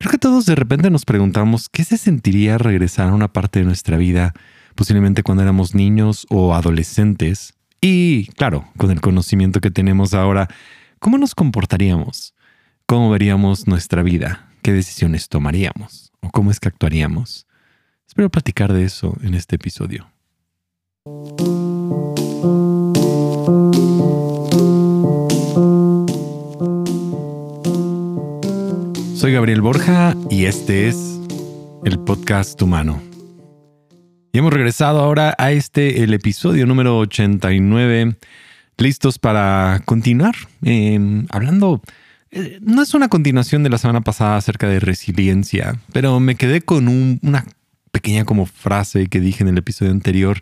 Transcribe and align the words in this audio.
Creo 0.00 0.12
que 0.12 0.18
todos 0.18 0.46
de 0.46 0.54
repente 0.54 0.88
nos 0.88 1.04
preguntamos 1.04 1.68
qué 1.68 1.84
se 1.84 1.98
sentiría 1.98 2.56
regresar 2.56 3.10
a 3.10 3.12
una 3.12 3.28
parte 3.28 3.58
de 3.58 3.66
nuestra 3.66 3.98
vida, 3.98 4.32
posiblemente 4.74 5.22
cuando 5.22 5.42
éramos 5.42 5.74
niños 5.74 6.26
o 6.30 6.54
adolescentes. 6.54 7.52
Y 7.82 8.28
claro, 8.28 8.64
con 8.78 8.90
el 8.90 9.02
conocimiento 9.02 9.60
que 9.60 9.70
tenemos 9.70 10.14
ahora, 10.14 10.48
¿cómo 11.00 11.18
nos 11.18 11.34
comportaríamos? 11.34 12.32
¿Cómo 12.86 13.10
veríamos 13.10 13.66
nuestra 13.66 14.02
vida? 14.02 14.48
¿Qué 14.62 14.72
decisiones 14.72 15.28
tomaríamos? 15.28 16.12
¿O 16.20 16.30
cómo 16.30 16.50
es 16.50 16.60
que 16.60 16.68
actuaríamos? 16.68 17.46
Espero 18.08 18.30
platicar 18.30 18.72
de 18.72 18.84
eso 18.84 19.18
en 19.22 19.34
este 19.34 19.56
episodio. 19.56 20.10
Soy 29.20 29.34
Gabriel 29.34 29.60
Borja 29.60 30.16
y 30.30 30.46
este 30.46 30.88
es 30.88 30.96
el 31.84 31.98
podcast 31.98 32.62
humano. 32.62 33.02
Y 34.32 34.38
hemos 34.38 34.50
regresado 34.50 34.98
ahora 35.00 35.34
a 35.36 35.52
este, 35.52 36.02
el 36.02 36.14
episodio 36.14 36.64
número 36.64 36.96
89, 37.00 38.16
listos 38.78 39.18
para 39.18 39.82
continuar 39.84 40.34
em, 40.62 41.26
hablando. 41.28 41.82
Eh, 42.30 42.60
no 42.62 42.80
es 42.80 42.94
una 42.94 43.08
continuación 43.08 43.62
de 43.62 43.68
la 43.68 43.76
semana 43.76 44.00
pasada 44.00 44.38
acerca 44.38 44.68
de 44.68 44.80
resiliencia, 44.80 45.78
pero 45.92 46.18
me 46.18 46.36
quedé 46.36 46.62
con 46.62 46.88
una 46.88 47.44
pequeña 47.92 48.24
como 48.24 48.46
frase 48.46 49.08
que 49.08 49.20
dije 49.20 49.42
en 49.42 49.50
el 49.50 49.58
episodio 49.58 49.92
anterior 49.92 50.40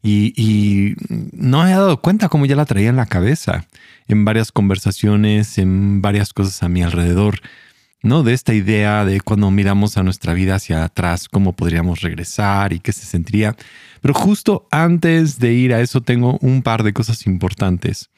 y, 0.00 0.32
y, 0.40 0.94
no 1.32 1.66
he 1.66 1.72
dado 1.72 2.00
cuenta 2.00 2.28
cómo 2.28 2.46
ya 2.46 2.54
la 2.54 2.66
traía 2.66 2.90
en 2.90 2.96
la 2.96 3.06
cabeza 3.06 3.66
en 4.06 4.24
varias 4.24 4.52
conversaciones, 4.52 5.58
en 5.58 6.02
varias 6.02 6.32
cosas 6.32 6.62
a 6.62 6.68
mi 6.68 6.84
alrededor. 6.84 7.40
¿No? 8.02 8.22
De 8.22 8.32
esta 8.32 8.54
idea 8.54 9.04
de 9.04 9.20
cuando 9.20 9.50
miramos 9.50 9.96
a 9.96 10.02
nuestra 10.02 10.34
vida 10.34 10.56
hacia 10.56 10.84
atrás, 10.84 11.28
cómo 11.28 11.52
podríamos 11.52 12.00
regresar 12.00 12.72
y 12.72 12.80
qué 12.80 12.92
se 12.92 13.06
sentiría. 13.06 13.56
Pero 14.00 14.14
justo 14.14 14.66
antes 14.70 15.38
de 15.38 15.52
ir 15.52 15.72
a 15.72 15.80
eso 15.80 16.00
tengo 16.00 16.38
un 16.40 16.62
par 16.62 16.82
de 16.82 16.92
cosas 16.92 17.26
importantes. 17.26 18.10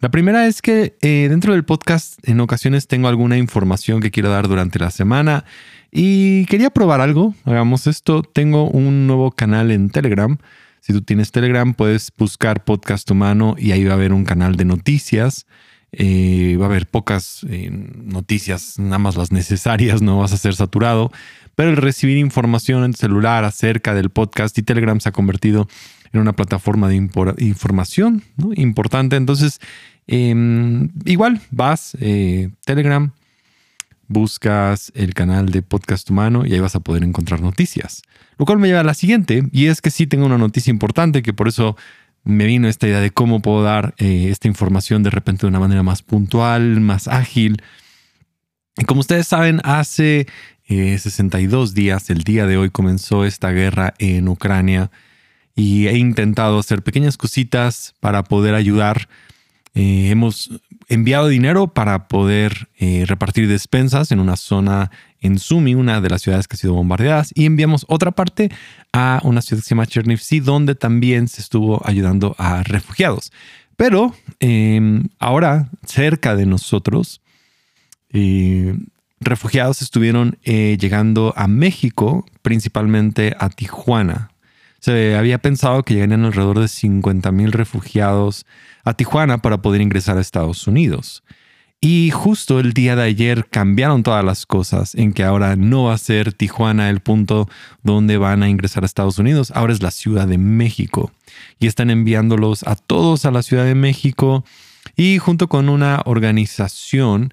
La 0.00 0.10
primera 0.10 0.46
es 0.46 0.62
que 0.62 0.96
eh, 1.00 1.26
dentro 1.28 1.54
del 1.54 1.64
podcast 1.64 2.18
en 2.28 2.38
ocasiones 2.38 2.86
tengo 2.86 3.08
alguna 3.08 3.36
información 3.36 4.00
que 4.00 4.12
quiero 4.12 4.30
dar 4.30 4.46
durante 4.46 4.78
la 4.78 4.92
semana 4.92 5.44
y 5.90 6.46
quería 6.46 6.70
probar 6.70 7.00
algo. 7.00 7.34
Hagamos 7.44 7.88
esto. 7.88 8.22
Tengo 8.22 8.70
un 8.70 9.08
nuevo 9.08 9.32
canal 9.32 9.72
en 9.72 9.90
Telegram. 9.90 10.38
Si 10.80 10.92
tú 10.92 11.02
tienes 11.02 11.32
Telegram, 11.32 11.74
puedes 11.74 12.12
buscar 12.16 12.64
Podcast 12.64 13.10
Humano 13.10 13.56
y 13.58 13.72
ahí 13.72 13.84
va 13.84 13.92
a 13.92 13.94
haber 13.94 14.12
un 14.12 14.24
canal 14.24 14.54
de 14.54 14.64
noticias. 14.64 15.46
Eh, 15.92 16.56
va 16.60 16.66
a 16.66 16.68
haber 16.68 16.86
pocas 16.86 17.46
eh, 17.48 17.70
noticias, 17.70 18.78
nada 18.78 18.98
más 18.98 19.16
las 19.16 19.32
necesarias, 19.32 20.02
no 20.02 20.18
vas 20.18 20.32
a 20.34 20.36
ser 20.36 20.54
saturado, 20.54 21.10
pero 21.54 21.70
el 21.70 21.76
recibir 21.76 22.18
información 22.18 22.84
en 22.84 22.92
celular 22.92 23.44
acerca 23.44 23.94
del 23.94 24.10
podcast 24.10 24.56
y 24.58 24.62
Telegram 24.62 25.00
se 25.00 25.08
ha 25.08 25.12
convertido 25.12 25.66
en 26.12 26.20
una 26.20 26.34
plataforma 26.34 26.88
de 26.88 26.96
información 27.38 28.22
importante. 28.54 29.16
Entonces, 29.16 29.60
em, 30.06 30.90
igual 31.04 31.40
vas, 31.50 31.96
eh, 32.00 32.50
Telegram, 32.64 33.12
buscas 34.08 34.90
el 34.94 35.14
canal 35.14 35.50
de 35.50 35.62
Podcast 35.62 36.08
Humano 36.10 36.46
y 36.46 36.54
ahí 36.54 36.60
vas 36.60 36.74
a 36.74 36.80
poder 36.80 37.02
encontrar 37.02 37.40
noticias. 37.40 38.02
Lo 38.38 38.46
cual 38.46 38.58
me 38.58 38.68
lleva 38.68 38.80
a 38.80 38.84
la 38.84 38.94
siguiente, 38.94 39.42
y 39.52 39.66
es 39.66 39.80
que 39.80 39.90
sí 39.90 40.06
tengo 40.06 40.26
una 40.26 40.38
noticia 40.38 40.70
importante 40.70 41.22
que 41.22 41.32
por 41.32 41.48
eso 41.48 41.76
me 42.24 42.46
vino 42.46 42.68
esta 42.68 42.86
idea 42.86 43.00
de 43.00 43.10
cómo 43.10 43.40
puedo 43.40 43.62
dar 43.62 43.94
eh, 43.98 44.28
esta 44.30 44.48
información 44.48 45.02
de 45.02 45.10
repente 45.10 45.42
de 45.42 45.48
una 45.48 45.60
manera 45.60 45.82
más 45.82 46.02
puntual, 46.02 46.80
más 46.80 47.08
ágil. 47.08 47.62
Y 48.76 48.84
como 48.84 49.00
ustedes 49.00 49.26
saben, 49.26 49.60
hace 49.64 50.26
62 50.68 51.70
eh, 51.70 51.74
días, 51.74 52.10
el 52.10 52.22
día 52.24 52.46
de 52.46 52.56
hoy, 52.56 52.70
comenzó 52.70 53.24
esta 53.24 53.50
guerra 53.50 53.94
en 53.98 54.28
Ucrania 54.28 54.90
y 55.54 55.88
he 55.88 55.96
intentado 55.96 56.58
hacer 56.58 56.82
pequeñas 56.82 57.16
cositas 57.16 57.94
para 58.00 58.24
poder 58.24 58.54
ayudar. 58.54 59.08
Eh, 59.78 60.10
hemos 60.10 60.50
enviado 60.88 61.28
dinero 61.28 61.68
para 61.68 62.08
poder 62.08 62.68
repartir 63.06 63.46
despensas 63.46 64.10
en 64.10 64.20
una 64.20 64.36
zona 64.36 64.90
en 65.20 65.38
Sumi, 65.38 65.74
una 65.74 66.00
de 66.00 66.10
las 66.10 66.22
ciudades 66.22 66.48
que 66.48 66.54
ha 66.54 66.58
sido 66.58 66.74
bombardeadas, 66.74 67.32
y 67.34 67.44
enviamos 67.46 67.84
otra 67.88 68.10
parte 68.10 68.50
a 68.92 69.20
una 69.24 69.42
ciudad 69.42 69.60
que 69.62 69.68
se 69.68 69.70
llama 69.70 69.86
Chernivtsi, 69.86 70.40
donde 70.40 70.74
también 70.74 71.28
se 71.28 71.40
estuvo 71.40 71.80
ayudando 71.84 72.34
a 72.38 72.62
refugiados. 72.62 73.32
Pero 73.76 74.12
em, 74.40 75.04
ahora, 75.20 75.68
cerca 75.86 76.34
de 76.34 76.46
nosotros, 76.46 77.20
eh, 78.12 78.76
refugiados 79.20 79.82
estuvieron 79.82 80.38
eh, 80.42 80.76
llegando 80.80 81.32
a 81.36 81.46
México, 81.46 82.26
principalmente 82.42 83.36
a 83.38 83.48
Tijuana. 83.50 84.30
Se 84.80 85.16
había 85.16 85.38
pensado 85.38 85.82
que 85.82 85.94
llegarían 85.94 86.24
alrededor 86.24 86.60
de 86.60 86.68
50 86.68 87.32
mil 87.32 87.52
refugiados 87.52 88.46
a 88.84 88.94
Tijuana 88.94 89.38
para 89.38 89.60
poder 89.60 89.80
ingresar 89.80 90.18
a 90.18 90.20
Estados 90.20 90.66
Unidos. 90.66 91.22
Y 91.80 92.10
justo 92.10 92.58
el 92.58 92.72
día 92.72 92.96
de 92.96 93.04
ayer 93.04 93.46
cambiaron 93.48 94.02
todas 94.02 94.24
las 94.24 94.46
cosas 94.46 94.96
en 94.96 95.12
que 95.12 95.22
ahora 95.22 95.54
no 95.54 95.84
va 95.84 95.94
a 95.94 95.98
ser 95.98 96.32
Tijuana 96.32 96.90
el 96.90 97.00
punto 97.00 97.48
donde 97.84 98.18
van 98.18 98.42
a 98.42 98.48
ingresar 98.48 98.82
a 98.82 98.86
Estados 98.86 99.18
Unidos, 99.18 99.52
ahora 99.54 99.72
es 99.72 99.80
la 99.80 99.92
Ciudad 99.92 100.26
de 100.26 100.38
México. 100.38 101.12
Y 101.60 101.68
están 101.68 101.90
enviándolos 101.90 102.64
a 102.66 102.74
todos 102.74 103.26
a 103.26 103.30
la 103.30 103.42
Ciudad 103.42 103.64
de 103.64 103.76
México 103.76 104.44
y 104.96 105.18
junto 105.18 105.48
con 105.48 105.68
una 105.68 106.02
organización 106.04 107.32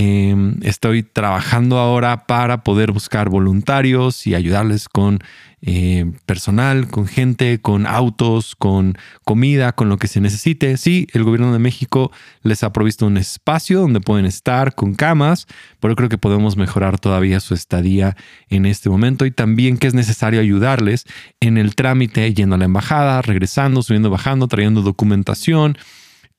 Em, 0.00 0.60
estoy 0.62 1.02
trabajando 1.02 1.76
ahora 1.76 2.24
para 2.26 2.62
poder 2.62 2.92
buscar 2.92 3.28
voluntarios 3.30 4.28
y 4.28 4.36
ayudarles 4.36 4.88
con 4.88 5.18
eh, 5.60 6.12
personal, 6.24 6.86
con 6.86 7.08
gente, 7.08 7.60
con 7.60 7.84
autos, 7.84 8.54
con 8.54 8.96
comida, 9.24 9.72
con 9.72 9.88
lo 9.88 9.96
que 9.96 10.06
se 10.06 10.20
necesite. 10.20 10.76
Sí, 10.76 11.08
el 11.14 11.24
gobierno 11.24 11.52
de 11.52 11.58
México 11.58 12.12
les 12.44 12.62
ha 12.62 12.72
provisto 12.72 13.06
un 13.06 13.16
espacio 13.16 13.80
donde 13.80 14.00
pueden 14.00 14.24
estar 14.24 14.76
con 14.76 14.94
camas, 14.94 15.48
pero 15.80 15.96
creo 15.96 16.08
que 16.08 16.16
podemos 16.16 16.56
mejorar 16.56 17.00
todavía 17.00 17.40
su 17.40 17.54
estadía 17.54 18.16
en 18.50 18.66
este 18.66 18.88
momento 18.90 19.26
y 19.26 19.32
también 19.32 19.78
que 19.78 19.88
es 19.88 19.94
necesario 19.94 20.40
ayudarles 20.40 21.06
en 21.40 21.58
el 21.58 21.74
trámite 21.74 22.32
yendo 22.32 22.54
a 22.54 22.58
la 22.58 22.66
embajada, 22.66 23.20
regresando, 23.20 23.82
subiendo, 23.82 24.10
bajando, 24.10 24.46
trayendo 24.46 24.82
documentación 24.82 25.76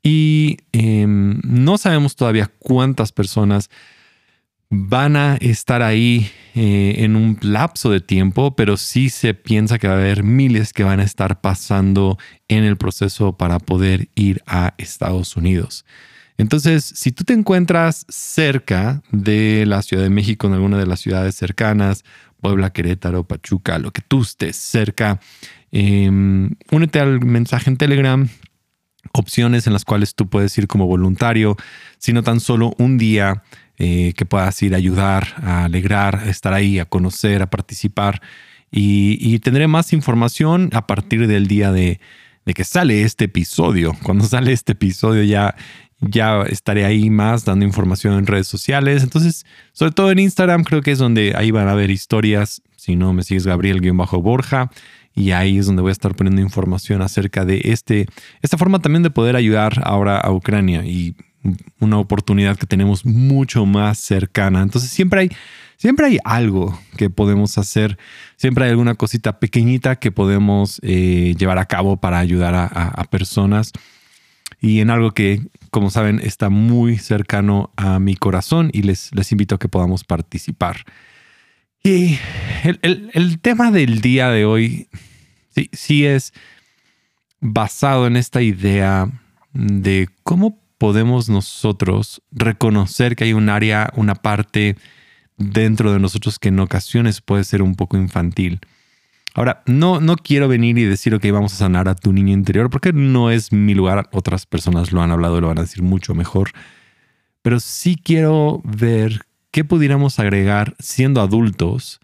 y 0.04 0.58
em, 0.72 1.40
no 1.44 1.78
sabemos 1.78 2.16
todavía 2.16 2.52
cuántas 2.60 3.12
personas 3.12 3.70
van 4.70 5.16
a 5.16 5.36
estar 5.38 5.82
ahí 5.82 6.30
eh, 6.54 6.96
en 7.00 7.16
un 7.16 7.38
lapso 7.42 7.90
de 7.90 8.02
tiempo, 8.02 8.56
pero 8.56 8.78
sí 8.78 9.10
se 9.10 9.34
piensa 9.34 9.80
que 9.80 9.88
va 9.88 9.96
a 9.96 9.98
haber 9.98 10.24
miles 10.24 10.74
que 10.74 10.84
van 10.84 11.00
a 11.00 11.04
estar 11.04 11.42
pasando 11.42 12.18
en 12.48 12.64
el 12.64 12.78
proceso 12.78 13.36
para 13.36 13.60
poder 13.60 14.10
ir 14.16 14.44
a 14.46 14.76
Estados 14.78 15.36
Unidos. 15.36 15.86
Entonces, 16.38 16.86
si 16.86 17.12
tú 17.12 17.24
te 17.26 17.34
encuentras 17.34 18.06
cerca 18.08 19.02
de 19.12 19.66
la 19.66 19.82
Ciudad 19.82 20.04
de 20.04 20.10
México, 20.10 20.48
en 20.48 20.54
alguna 20.54 20.78
de 20.78 20.86
las 20.86 21.02
ciudades 21.02 21.36
cercanas, 21.36 22.06
Puebla, 22.40 22.72
Querétaro, 22.72 23.28
Pachuca, 23.28 23.80
lo 23.80 23.92
que 23.92 24.02
tú 24.02 24.22
estés 24.22 24.56
cerca, 24.56 25.20
em, 25.72 26.52
únete 26.72 27.00
al 27.00 27.26
mensaje 27.26 27.70
en 27.70 27.76
Telegram, 27.78 28.30
opciones 29.14 29.68
en 29.68 29.74
las 29.74 29.86
cuales 29.86 30.16
tú 30.16 30.28
puedes 30.28 30.58
ir 30.58 30.68
como 30.68 30.88
voluntario, 30.88 31.58
sino 31.98 32.24
tan 32.24 32.40
solo 32.40 32.74
un 32.78 32.98
día 32.98 33.44
eh, 33.78 34.14
que 34.16 34.26
puedas 34.26 34.62
ir 34.62 34.74
a 34.74 34.78
ayudar, 34.78 35.28
a 35.42 35.66
alegrar, 35.66 36.16
a 36.16 36.30
estar 36.30 36.54
ahí, 36.54 36.80
a 36.80 36.86
conocer, 36.86 37.42
a 37.42 37.50
participar. 37.50 38.22
Y, 38.72 39.40
tendré 39.40 39.68
más 39.68 39.94
información 39.94 40.70
a 40.74 40.86
partir 40.86 41.28
del 41.28 41.48
día 41.48 41.72
de, 41.72 42.00
que 42.54 42.64
sale 42.64 43.04
este 43.04 43.26
episodio. 43.26 43.96
Cuando 44.04 44.26
sale 44.28 44.52
este 44.52 44.74
episodio 44.74 45.24
ya, 45.24 45.56
ya 46.02 46.42
estaré 46.44 46.86
ahí 46.86 47.10
más 47.10 47.46
dando 47.46 47.66
información 47.66 48.16
en 48.16 48.28
redes 48.28 48.48
sociales. 48.48 49.02
Entonces, 49.02 49.46
sobre 49.72 49.92
todo 49.92 50.12
en 50.12 50.20
Instagram, 50.20 50.64
creo 50.64 50.82
que 50.82 50.92
es 50.92 51.00
donde 51.00 51.34
ahí 51.36 51.52
van 51.52 51.68
a 51.68 51.74
ver 51.74 51.90
historias. 51.90 52.62
Si 52.76 52.96
no, 52.96 53.14
me 53.14 53.24
sigues 53.24 53.48
Gabriel-Borja 53.48 54.70
y 55.16 55.32
ahí 55.32 55.58
es 55.58 55.66
donde 55.66 55.82
voy 55.82 55.90
a 55.90 55.94
estar 55.94 56.16
poniendo 56.16 56.42
información 56.42 57.02
acerca 57.02 57.46
de 57.46 57.62
este, 57.66 58.08
esta 58.42 58.58
forma 58.58 58.80
también 58.80 59.04
de 59.04 59.10
poder 59.10 59.36
ayudar 59.36 59.82
ahora 59.84 60.18
a 60.18 60.32
Ucrania 60.32 60.86
y 60.86 61.16
una 61.80 61.98
oportunidad 61.98 62.58
que 62.58 62.66
tenemos 62.66 63.06
mucho 63.06 63.66
más 63.66 63.98
cercana. 64.00 64.62
Entonces 64.62 64.90
siempre 64.92 65.22
hay, 65.22 65.30
siempre 65.78 66.06
hay 66.08 66.18
algo 66.24 66.78
que 66.98 67.10
podemos 67.10 67.58
hacer, 67.58 67.98
siempre 68.36 68.66
hay 68.66 68.72
alguna 68.72 68.96
cosita 68.96 69.40
pequeñita 69.40 69.98
que 69.98 70.12
podemos 70.12 70.80
eh, 70.84 71.36
llevar 71.38 71.58
a 71.58 71.66
cabo 71.66 71.98
para 71.98 72.20
ayudar 72.20 72.54
a, 72.56 73.04
personas 73.10 73.72
y 74.62 74.82
en 74.82 74.90
algo 74.90 75.12
que, 75.12 75.42
como 75.72 75.90
saben, 75.90 76.20
está 76.20 76.50
muy 76.50 76.98
cercano 76.98 77.72
a 77.78 78.00
mi 78.00 78.16
corazón 78.16 78.70
y 78.74 78.84
les, 78.84 79.14
les 79.16 79.32
invito 79.32 79.56
a 79.56 79.60
que 79.60 79.70
podamos 79.70 80.04
participar. 80.04 80.86
Y 81.84 82.20
el, 82.64 83.10
el 83.14 83.40
tema 83.40 83.72
del 83.72 84.02
día 84.02 84.30
de 84.30 84.46
hoy 84.46 84.90
sí, 85.72 86.06
es 86.06 86.34
basado 87.40 88.08
en 88.08 88.18
esta 88.18 88.42
idea 88.42 89.10
de 89.54 90.10
cómo 90.24 90.60
podemos 90.78 91.30
nosotros 91.30 92.22
reconocer 92.32 93.16
que 93.16 93.26
hay 93.26 93.34
un 93.34 93.50
área, 93.50 93.92
una 93.96 94.16
parte 94.16 94.76
dentro 95.38 95.92
de 95.92 96.00
nosotros 96.00 96.40
que 96.40 96.50
en 96.50 96.60
ocasiones 96.60 97.22
puede 97.22 97.44
ser 97.44 97.62
un 97.62 97.76
poco 97.76 97.98
infantil. 97.98 98.60
Ahora, 99.36 99.62
no, 99.68 100.02
no 100.02 100.16
quiero 100.16 100.48
venir 100.48 100.78
y 100.78 100.86
decir, 100.86 101.14
ok, 101.14 101.26
vamos 101.32 101.54
a 101.54 101.58
sanar 101.58 101.88
a 101.88 101.96
tu 101.96 102.12
niño 102.12 102.34
interior, 102.34 102.70
porque 102.70 102.92
no 102.92 103.30
es 103.32 103.54
mi 103.54 103.74
lugar. 103.74 104.10
Otras 104.12 104.46
personas 104.46 104.92
lo 104.92 105.02
han 105.02 105.12
hablado 105.12 105.38
y 105.38 105.42
lo 105.42 105.48
van 105.48 105.60
a 105.60 105.64
decir 105.64 105.84
mucho 105.84 106.16
mejor. 106.16 106.52
Pero 107.42 107.60
sí 107.60 107.96
quiero 107.96 108.62
ver 108.66 109.22
qué 109.52 109.64
pudiéramos 109.64 110.20
agregar 110.20 110.76
siendo 110.80 111.22
adultos 111.22 112.00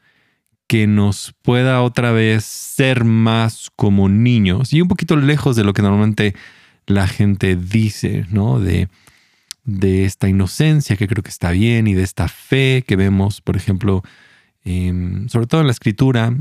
que 0.68 0.88
nos 0.88 1.34
pueda 1.42 1.82
otra 1.82 2.12
vez 2.12 2.44
ser 2.44 3.04
más 3.04 3.70
como 3.76 4.10
niños 4.10 4.74
y 4.74 4.82
un 4.82 4.88
poquito 4.88 5.16
lejos 5.16 5.56
de 5.56 5.64
lo 5.64 5.74
que 5.74 5.82
normalmente 5.82 6.36
la 6.88 7.08
gente 7.08 7.56
dice, 7.56 8.26
¿no? 8.30 8.60
De, 8.60 8.90
de 9.64 10.06
esta 10.06 10.28
inocencia 10.28 10.96
que 10.96 11.08
creo 11.08 11.24
que 11.24 11.30
está 11.30 11.52
bien 11.52 11.88
y 11.88 11.94
de 11.94 12.04
esta 12.04 12.28
fe 12.28 12.84
que 12.88 12.96
vemos, 12.96 13.42
por 13.42 13.58
ejemplo, 13.58 14.04
sobre 15.28 15.46
todo 15.46 15.62
en 15.62 15.68
la 15.68 15.74
escritura, 15.74 16.34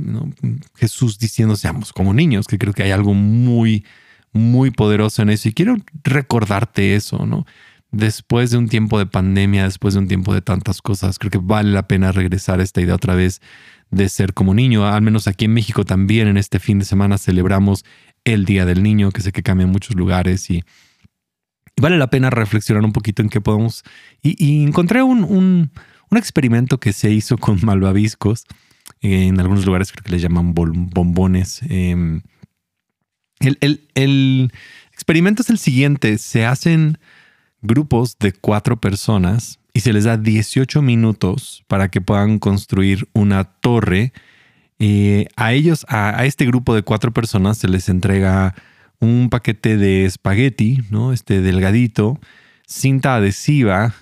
Jesús 0.76 1.18
diciendo 1.18 1.56
seamos 1.56 1.92
como 1.92 2.14
niños, 2.14 2.46
que 2.46 2.58
creo 2.58 2.72
que 2.72 2.82
hay 2.82 2.90
algo 2.90 3.12
muy, 3.12 3.84
muy 4.32 4.70
poderoso 4.70 5.22
en 5.22 5.30
eso. 5.30 5.48
Y 5.48 5.52
quiero 5.52 5.76
recordarte 6.02 6.94
eso, 6.94 7.26
¿no? 7.26 7.46
Después 7.94 8.50
de 8.50 8.58
un 8.58 8.68
tiempo 8.68 8.98
de 8.98 9.06
pandemia, 9.06 9.64
después 9.64 9.94
de 9.94 10.00
un 10.00 10.08
tiempo 10.08 10.34
de 10.34 10.42
tantas 10.42 10.82
cosas, 10.82 11.18
creo 11.18 11.30
que 11.30 11.38
vale 11.38 11.70
la 11.70 11.86
pena 11.86 12.12
regresar 12.12 12.60
a 12.60 12.62
esta 12.62 12.80
idea 12.80 12.94
otra 12.94 13.14
vez 13.14 13.40
de 13.90 14.08
ser 14.08 14.34
como 14.34 14.54
niño. 14.54 14.86
Al 14.86 15.02
menos 15.02 15.28
aquí 15.28 15.44
en 15.44 15.54
México 15.54 15.84
también 15.84 16.28
en 16.28 16.36
este 16.36 16.58
fin 16.58 16.78
de 16.78 16.84
semana 16.84 17.18
celebramos 17.18 17.84
el 18.24 18.44
Día 18.44 18.64
del 18.64 18.82
Niño, 18.82 19.10
que 19.10 19.20
sé 19.20 19.32
que 19.32 19.42
cambia 19.42 19.64
en 19.64 19.70
muchos 19.70 19.96
lugares 19.96 20.50
y, 20.50 20.64
vale 21.80 21.98
la 21.98 22.08
pena 22.08 22.30
reflexionar 22.30 22.84
un 22.84 22.92
poquito 22.92 23.22
en 23.22 23.28
qué 23.28 23.40
podemos. 23.40 23.84
Y, 24.22 24.64
encontré 24.64 25.02
un 25.02 25.70
un 26.14 26.18
experimento 26.18 26.78
que 26.78 26.92
se 26.92 27.10
hizo 27.10 27.36
con 27.38 27.58
malvaviscos. 27.62 28.46
En 29.00 29.40
algunos 29.40 29.66
lugares 29.66 29.92
creo 29.92 30.04
que 30.04 30.12
les 30.12 30.22
llaman 30.22 30.54
bombones. 30.54 31.60
Em, 31.68 32.22
el, 33.40 34.52
experimento 34.92 35.42
es 35.42 35.50
el 35.50 35.58
siguiente. 35.58 36.16
Se 36.18 36.46
hacen 36.46 36.98
grupos 37.64 38.18
de 38.18 38.32
cuatro 38.32 38.80
personas 38.80 39.58
y 39.72 39.80
se 39.80 39.92
les 39.92 40.04
da 40.04 40.16
18 40.16 40.82
minutos 40.82 41.64
para 41.66 41.88
que 41.88 42.00
puedan 42.00 42.38
construir 42.38 43.08
una 43.12 43.44
torre. 43.44 44.12
Eh, 44.78 45.26
a 45.34 45.52
ellos, 45.52 45.84
a, 45.88 46.24
este 46.26 46.46
grupo 46.46 46.74
de 46.74 46.82
cuatro 46.82 47.12
personas 47.12 47.58
se 47.58 47.68
les 47.68 47.88
entrega 47.88 48.54
un 49.00 49.30
paquete 49.30 49.76
de 49.76 50.04
espagueti, 50.04 50.80
¿no? 50.90 51.12
Este 51.12 51.40
delgadito, 51.40 52.20
cinta 52.66 53.16
adhesiva, 53.16 53.94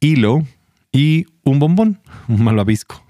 hilo 0.00 0.42
y 0.90 1.26
un 1.44 1.58
bombón, 1.58 2.00
un 2.28 2.42
malvavisco. 2.42 3.04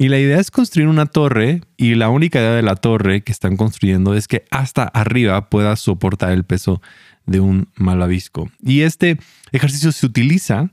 Y 0.00 0.08
la 0.08 0.18
idea 0.18 0.38
es 0.38 0.52
construir 0.52 0.88
una 0.88 1.06
torre 1.06 1.62
y 1.76 1.96
la 1.96 2.08
única 2.08 2.38
idea 2.38 2.52
de 2.52 2.62
la 2.62 2.76
torre 2.76 3.22
que 3.22 3.32
están 3.32 3.56
construyendo 3.56 4.14
es 4.14 4.28
que 4.28 4.44
hasta 4.50 4.84
arriba 4.84 5.50
pueda 5.50 5.74
soportar 5.74 6.30
el 6.30 6.44
peso 6.44 6.80
de 7.28 7.40
un 7.40 7.68
malvavisco. 7.76 8.50
Y 8.60 8.80
este 8.80 9.18
ejercicio 9.52 9.92
se 9.92 10.06
utiliza 10.06 10.70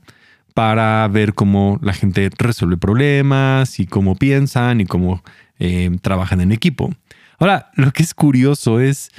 para 0.54 1.06
ver 1.08 1.34
cómo 1.34 1.78
la 1.82 1.92
gente 1.92 2.30
resuelve 2.36 2.76
problemas 2.76 3.78
y 3.78 3.86
cómo 3.86 4.16
piensan 4.16 4.80
y 4.80 4.86
cómo 4.86 5.22
eh, 5.58 5.90
trabajan 6.02 6.40
en 6.40 6.52
equipo. 6.52 6.92
Ahora, 7.38 7.70
lo 7.74 7.92
que 7.92 8.02
es 8.02 8.14
curioso 8.14 8.80
es 8.80 9.10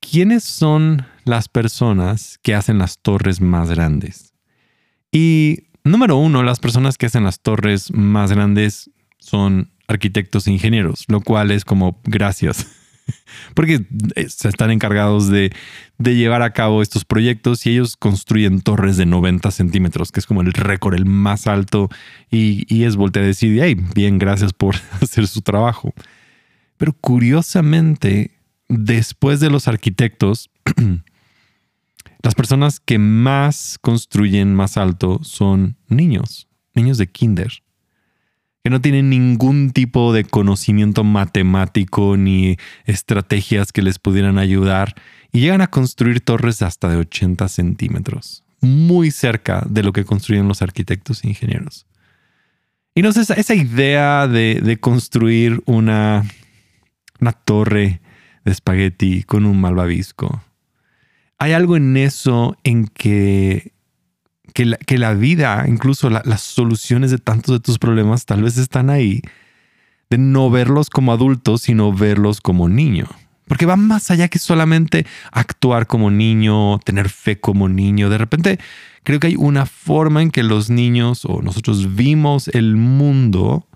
quiénes 0.00 0.44
son 0.44 1.06
las 1.24 1.48
personas 1.48 2.38
que 2.42 2.54
hacen 2.54 2.78
las 2.78 2.98
torres 2.98 3.40
más 3.40 3.70
grandes. 3.70 4.34
Y 5.10 5.68
Número 5.88 6.18
uno, 6.18 6.42
las 6.42 6.58
personas 6.60 6.98
que 6.98 7.06
hacen 7.06 7.24
las 7.24 7.40
torres 7.40 7.90
más 7.92 8.30
grandes 8.30 8.90
son 9.18 9.70
arquitectos 9.86 10.46
e 10.46 10.52
ingenieros, 10.52 11.06
lo 11.08 11.22
cual 11.22 11.50
es 11.50 11.64
como 11.64 12.00
gracias. 12.04 12.66
Porque 13.54 13.86
eh, 14.14 14.28
se 14.28 14.48
están 14.48 14.70
encargados 14.70 15.28
de, 15.28 15.52
llevar 15.98 16.42
a 16.42 16.52
cabo 16.52 16.82
estos 16.82 17.04
proyectos 17.04 17.66
y 17.66 17.70
ellos 17.70 17.96
construyen 17.96 18.60
torres 18.60 18.96
de 18.96 19.06
90 19.06 19.50
centímetros, 19.50 20.12
que 20.12 20.20
es 20.20 20.26
como 20.26 20.42
el 20.42 20.52
récord, 20.52 20.94
el 20.94 21.06
más 21.06 21.46
alto. 21.46 21.88
Y, 22.30 22.84
es 22.84 22.96
voltear 22.96 23.24
a 23.24 23.28
decir, 23.28 23.60
bien, 23.94 24.18
gracias 24.18 24.52
por 24.52 24.76
hacer 25.00 25.26
su 25.26 25.42
trabajo. 25.42 25.92
Pero 26.76 26.92
curiosamente, 26.92 28.32
después 28.68 29.40
de 29.40 29.50
los 29.50 29.68
arquitectos, 29.68 30.50
Las 32.22 32.34
personas 32.34 32.80
que 32.80 32.98
más 32.98 33.78
construyen 33.80 34.54
más 34.54 34.76
alto 34.76 35.20
son 35.22 35.76
niños, 35.88 36.48
niños 36.74 36.98
de 36.98 37.06
kinder, 37.06 37.62
que 38.68 38.70
no 38.70 38.82
tienen 38.82 39.08
ningún 39.08 39.70
tipo 39.70 40.12
de 40.12 40.24
conocimiento 40.24 41.02
matemático 41.02 42.18
ni 42.18 42.58
estrategias 42.84 43.72
que 43.72 43.80
les 43.80 43.98
pudieran 43.98 44.36
ayudar 44.36 44.94
y 45.32 45.40
llegan 45.40 45.62
a 45.62 45.68
construir 45.68 46.20
torres 46.20 46.60
hasta 46.60 46.90
de 46.90 46.98
80 46.98 47.48
centímetros, 47.48 48.44
muy 48.60 49.10
cerca 49.10 49.64
de 49.70 49.82
lo 49.82 49.94
que 49.94 50.04
construyen 50.04 50.48
los 50.48 50.60
arquitectos 50.60 51.24
e 51.24 51.28
ingenieros. 51.28 51.86
Y 52.94 53.00
no 53.00 53.10
sé, 53.12 53.22
esa, 53.22 53.54
idea 53.54 54.28
de, 54.28 54.60
de 54.62 54.78
construir 54.78 55.62
una, 55.64 56.26
una 57.20 57.32
torre 57.32 58.02
de 58.44 58.52
espagueti 58.52 59.22
con 59.22 59.46
un 59.46 59.58
malvavisco 59.62 60.42
hay 61.38 61.52
algo 61.52 61.76
en 61.76 61.96
eso 61.96 62.56
en 62.64 62.86
que, 62.88 63.72
que, 64.86 64.98
la, 64.98 65.14
vida, 65.14 65.64
incluso 65.68 66.10
las 66.10 66.40
soluciones 66.40 67.12
de 67.12 67.18
tantos 67.18 67.54
de 67.54 67.60
tus 67.60 67.78
problemas 67.78 68.26
tal 68.26 68.42
vez 68.42 68.58
están 68.58 68.90
ahí, 68.90 69.22
de 70.10 70.18
no 70.18 70.50
verlos 70.50 70.90
como 70.90 71.12
adultos, 71.12 71.62
sino 71.62 71.92
verlos 71.92 72.40
como 72.40 72.68
niño. 72.68 73.06
Porque 73.46 73.66
va 73.66 73.76
más 73.76 74.10
allá 74.10 74.26
que 74.26 74.40
solamente 74.40 75.06
actuar 75.30 75.86
como 75.86 76.10
niño, 76.10 76.80
tener 76.80 77.08
fe 77.08 77.38
como 77.38 77.68
niño. 77.68 78.10
De 78.10 78.18
repente 78.18 78.58
creo 79.04 79.20
que 79.20 79.28
hay 79.28 79.36
una 79.36 79.64
forma 79.64 80.22
en 80.22 80.32
que 80.32 80.42
los 80.42 80.70
niños 80.70 81.24
o 81.24 81.40
nosotros 81.40 81.94
vimos 81.94 82.48
el 82.48 82.74
mundo 82.76 83.66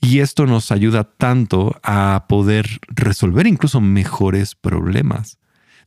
y 0.00 0.18
esto 0.18 0.46
nos 0.46 0.72
ayuda 0.72 1.04
tanto 1.04 1.78
a 1.84 2.26
poder 2.28 2.66
resolver 2.88 3.46
incluso 3.46 3.80
mejores 3.80 4.56
problemas 4.56 5.38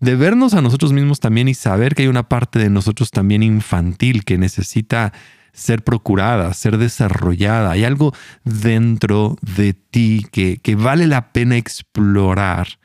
de 0.01 0.15
vernos 0.15 0.53
a 0.55 0.61
nosotros 0.61 0.91
mismos 0.91 1.19
también 1.19 1.47
y 1.47 1.53
saber 1.53 1.95
que 1.95 2.01
hay 2.01 2.07
una 2.07 2.27
parte 2.27 2.59
de 2.59 2.69
nosotros 2.69 3.11
también 3.11 3.43
infantil 3.43 4.25
que 4.25 4.37
necesita 4.37 5.13
ser 5.53 5.83
procurada, 5.83 6.53
ser 6.53 6.77
desarrollada. 6.77 7.71
Hay 7.71 7.85
algo 7.85 8.13
dentro 8.43 9.37
de 9.41 9.73
ti 9.73 10.25
que, 10.31 10.57
que 10.57 10.75
vale 10.75 11.05
la 11.07 11.31
pena 11.31 11.55
explorar 11.55 12.79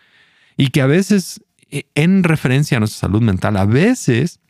y 0.59 0.69
que 0.69 0.83
a 0.83 0.87
veces, 0.87 1.43
e, 1.71 1.87
en 1.95 2.23
referencia 2.23 2.77
a 2.77 2.81
nuestra 2.81 3.09
salud 3.09 3.23
mental, 3.23 3.57
a 3.57 3.65
veces 3.65 4.41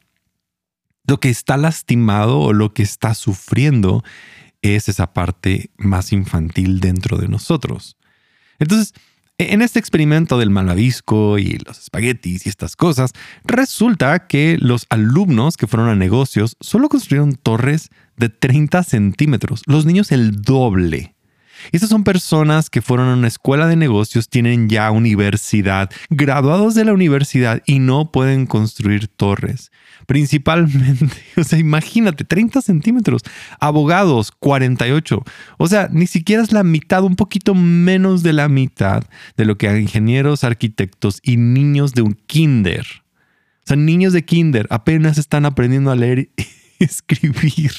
lo 1.06 1.20
que 1.20 1.28
está 1.28 1.56
lastimado 1.56 2.40
o 2.40 2.52
lo 2.52 2.74
que 2.74 2.82
está 2.82 3.14
sufriendo 3.14 4.02
es 4.60 4.88
esa 4.88 5.12
parte 5.12 5.70
más 5.76 6.12
infantil 6.12 6.80
dentro 6.80 7.16
de 7.16 7.28
nosotros. 7.28 7.96
Entonces, 8.58 8.92
en 9.38 9.62
este 9.62 9.78
experimento 9.78 10.38
del 10.38 10.50
malvavisco 10.50 11.38
y 11.38 11.58
los 11.58 11.78
espaguetis 11.78 12.46
y 12.46 12.48
estas 12.48 12.76
cosas, 12.76 13.12
resulta 13.44 14.26
que 14.26 14.56
los 14.58 14.86
alumnos 14.88 15.56
que 15.56 15.66
fueron 15.66 15.88
a 15.88 15.94
negocios 15.94 16.56
solo 16.60 16.88
construyeron 16.88 17.34
torres 17.34 17.90
de 18.16 18.30
30 18.30 18.82
centímetros, 18.82 19.62
los 19.66 19.84
niños 19.84 20.10
el 20.12 20.40
doble. 20.42 21.15
Estas 21.72 21.90
son 21.90 22.04
personas 22.04 22.70
que 22.70 22.82
fueron 22.82 23.08
a 23.08 23.14
una 23.14 23.28
escuela 23.28 23.66
de 23.66 23.76
negocios, 23.76 24.28
tienen 24.28 24.68
ya 24.68 24.90
universidad, 24.90 25.90
graduados 26.10 26.74
de 26.74 26.84
la 26.84 26.92
universidad 26.92 27.62
y 27.66 27.78
no 27.78 28.10
pueden 28.10 28.46
construir 28.46 29.08
torres. 29.08 29.70
Principalmente, 30.06 31.16
o 31.36 31.44
sea, 31.44 31.58
imagínate, 31.58 32.24
30 32.24 32.62
centímetros, 32.62 33.22
abogados 33.60 34.30
48, 34.32 35.22
o 35.58 35.68
sea, 35.68 35.88
ni 35.90 36.06
siquiera 36.06 36.42
es 36.42 36.52
la 36.52 36.62
mitad, 36.62 37.02
un 37.02 37.16
poquito 37.16 37.54
menos 37.54 38.22
de 38.22 38.32
la 38.32 38.48
mitad 38.48 39.04
de 39.36 39.44
lo 39.44 39.58
que 39.58 39.66
ingenieros, 39.78 40.44
arquitectos 40.44 41.20
y 41.22 41.36
niños 41.36 41.92
de 41.92 42.02
un 42.02 42.14
kinder. 42.26 42.86
O 43.64 43.66
sea, 43.66 43.76
niños 43.76 44.12
de 44.12 44.24
kinder 44.24 44.66
apenas 44.70 45.18
están 45.18 45.44
aprendiendo 45.44 45.90
a 45.90 45.96
leer 45.96 46.18
y 46.18 46.30
escribir 46.78 47.72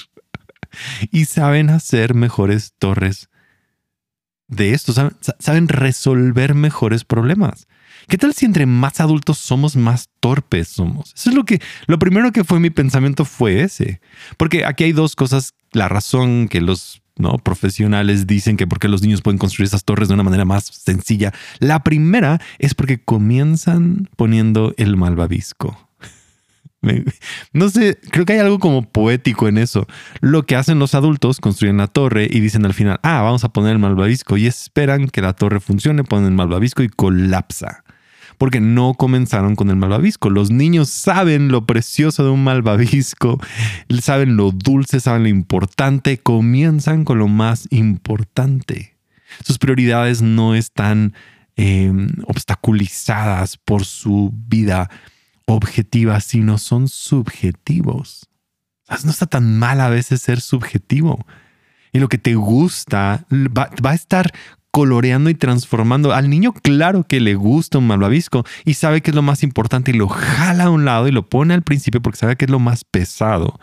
y 1.12 1.25
saben 1.25 1.70
hacer 1.70 2.13
mejores 2.13 2.74
torres 2.77 3.29
de 4.47 4.73
esto, 4.73 4.93
saben, 5.39 5.67
resolver 5.67 6.55
mejores 6.55 7.03
problemas. 7.03 7.67
¿Qué 8.07 8.17
tal 8.17 8.33
si 8.33 8.45
entre 8.45 8.65
más 8.65 9.01
adultos 9.01 9.37
somos, 9.37 9.75
más 9.75 10.09
torpes 10.19 10.69
somos? 10.69 11.13
Eso 11.15 11.29
es 11.29 11.35
lo 11.35 11.43
que, 11.43 11.61
lo 11.87 11.99
primero 11.99 12.31
que 12.31 12.45
fue 12.45 12.59
mi 12.59 12.69
pensamiento 12.69 13.25
fue 13.25 13.61
ese. 13.61 13.99
Porque 14.37 14.65
aquí 14.65 14.85
hay 14.85 14.93
dos 14.93 15.15
cosas. 15.15 15.53
La 15.73 15.89
razón 15.89 16.47
que 16.47 16.61
los 16.61 17.01
¿no? 17.17 17.37
profesionales 17.37 18.27
dicen 18.27 18.55
que 18.55 18.67
porque 18.67 18.87
los 18.87 19.01
niños 19.01 19.21
pueden 19.21 19.37
construir 19.37 19.67
esas 19.67 19.83
torres 19.83 20.07
de 20.07 20.13
una 20.13 20.23
manera 20.23 20.45
más 20.45 20.65
sencilla. 20.65 21.33
La 21.59 21.83
primera 21.83 22.39
es 22.59 22.73
porque 22.73 22.99
comienzan 22.99 24.09
poniendo 24.15 24.73
el 24.77 24.95
malvavisco. 24.95 25.87
No 27.53 27.70
sé, 27.70 27.98
creo 28.12 28.25
que 28.25 28.34
hay 28.34 28.39
algo 28.39 28.60
como 28.60 28.84
poético 28.84 29.48
en 29.48 29.58
eso. 29.58 29.88
Lo 30.22 30.46
que 30.46 30.56
hacen 30.56 30.79
los 30.79 30.96
adultos, 30.96 31.39
construyen 31.39 31.77
la 31.77 31.88
torre 31.88 32.27
y 32.29 32.39
dicen 32.39 32.65
al 32.65 32.74
final, 32.74 33.00
ah, 33.03 33.22
vamos 33.22 33.44
a 33.44 33.50
poner 33.50 33.74
el 33.74 33.79
malvavisco 33.79 34.38
y 34.38 34.48
esperan 34.48 35.08
que 35.08 35.22
la 35.22 35.34
torre 35.34 35.60
funcione, 35.60 36.03
ponen 36.03 36.27
el 36.27 36.34
malvavisco 36.34 36.84
y 36.84 36.89
colapsa. 36.89 37.84
Porque 38.38 38.60
no 38.60 38.94
comenzaron 38.94 39.56
con 39.56 39.72
el 39.72 39.77
malvavisco. 39.77 40.29
Los 40.29 40.51
niños 40.51 40.89
saben 40.89 41.48
lo 41.48 41.65
precioso 41.65 42.24
de 42.24 42.29
un 42.29 42.44
malvavisco, 42.44 43.39
saben 44.00 44.38
lo 44.38 44.51
dulce, 44.51 45.00
saben 45.00 45.24
lo 45.24 45.29
importante, 45.29 46.20
comienzan 46.20 47.03
con 47.03 47.17
lo 47.17 47.27
más 47.27 47.67
importante. 47.72 48.96
Sus 49.44 49.58
prioridades 49.58 50.22
no 50.22 50.53
están 50.53 51.13
em, 51.56 52.10
obstaculizadas 52.27 53.58
por 53.58 53.86
su 53.86 54.32
vida 54.48 54.89
objetivas, 55.47 56.25
sino 56.25 56.57
son 56.57 56.87
subjetivos. 56.87 58.27
No 59.03 59.11
está 59.11 59.25
tan 59.25 59.57
mal 59.57 59.81
a 59.81 59.89
veces 59.89 60.21
ser 60.21 60.39
subjetivo. 60.39 61.25
Y 61.91 61.99
lo 61.99 62.09
que 62.09 62.17
te 62.17 62.35
gusta 62.35 63.25
va, 63.31 63.69
a 63.83 63.93
estar 63.93 64.31
coloreando 64.71 65.29
y 65.29 65.35
transformando. 65.35 66.13
Al 66.13 66.29
niño, 66.29 66.53
claro 66.53 67.03
que 67.03 67.19
le 67.19 67.35
gusta 67.35 67.79
un 67.79 67.87
malvavisco 67.87 68.45
y 68.65 68.75
sabe 68.75 69.01
que 69.01 69.11
es 69.11 69.15
lo 69.15 69.23
más 69.23 69.41
importante 69.41 69.91
y 69.91 69.95
lo 69.95 70.07
jala 70.07 70.65
a 70.65 70.69
un 70.69 70.85
lado 70.85 71.07
y 71.07 71.11
lo 71.11 71.27
pone 71.27 71.53
al 71.53 71.63
principio 71.63 72.01
porque 72.01 72.19
sabe 72.19 72.35
que 72.35 72.45
es 72.45 72.51
lo 72.51 72.59
más 72.59 72.83
pesado. 72.83 73.59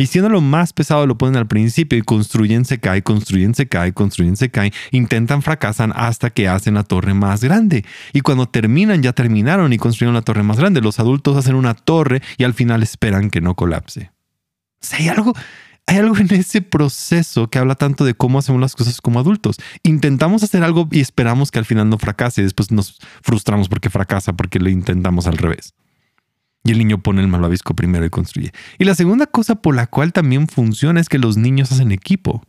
Y 0.00 0.06
siendo 0.06 0.30
lo 0.30 0.40
más 0.40 0.72
pesado 0.72 1.06
lo 1.06 1.18
ponen 1.18 1.36
al 1.36 1.46
principio 1.46 1.98
y 1.98 2.00
construyen, 2.00 2.64
se 2.64 2.80
cae, 2.80 3.02
construyen, 3.02 3.54
se 3.54 3.68
cae, 3.68 3.92
construyen, 3.92 4.34
se 4.34 4.50
cae, 4.50 4.72
intentan, 4.92 5.42
fracasan 5.42 5.92
hasta 5.94 6.30
que 6.30 6.48
hacen 6.48 6.72
la 6.72 6.84
torre 6.84 7.12
más 7.12 7.44
grande. 7.44 7.84
Y 8.14 8.22
cuando 8.22 8.46
terminan, 8.48 9.02
ya 9.02 9.12
terminaron 9.12 9.74
y 9.74 9.76
construyeron 9.76 10.14
la 10.14 10.22
torre 10.22 10.42
más 10.42 10.56
grande. 10.56 10.80
Los 10.80 11.00
adultos 11.00 11.36
hacen 11.36 11.54
una 11.54 11.74
torre 11.74 12.22
y 12.38 12.44
al 12.44 12.54
final 12.54 12.82
esperan 12.82 13.28
que 13.28 13.42
no 13.42 13.56
colapse. 13.56 14.10
Hay 14.92 15.08
algo, 15.08 15.34
hay 15.84 15.98
algo 15.98 16.16
en 16.16 16.32
ese 16.32 16.62
proceso 16.62 17.50
que 17.50 17.58
habla 17.58 17.74
tanto 17.74 18.06
de 18.06 18.14
cómo 18.14 18.38
hacemos 18.38 18.62
las 18.62 18.74
cosas 18.76 19.02
como 19.02 19.20
adultos. 19.20 19.58
Intentamos 19.82 20.42
hacer 20.42 20.64
algo 20.64 20.88
y 20.90 21.00
esperamos 21.00 21.50
que 21.50 21.58
al 21.58 21.66
final 21.66 21.90
no 21.90 21.98
fracase 21.98 22.42
después 22.42 22.72
nos 22.72 22.98
frustramos 23.20 23.68
porque 23.68 23.90
fracasa 23.90 24.32
porque 24.32 24.60
lo 24.60 24.70
intentamos 24.70 25.26
al 25.26 25.36
revés. 25.36 25.74
Y 26.64 26.72
el 26.72 26.78
niño 26.78 26.98
pone 26.98 27.22
el 27.22 27.28
malvavisco 27.28 27.74
primero 27.74 28.04
y 28.04 28.10
construye. 28.10 28.52
Y 28.78 28.84
la 28.84 28.94
segunda 28.94 29.26
cosa 29.26 29.56
por 29.56 29.74
la 29.74 29.86
cual 29.86 30.12
también 30.12 30.46
funciona 30.46 31.00
es 31.00 31.08
que 31.08 31.18
los 31.18 31.36
niños 31.36 31.72
hacen 31.72 31.90
equipo. 31.90 32.42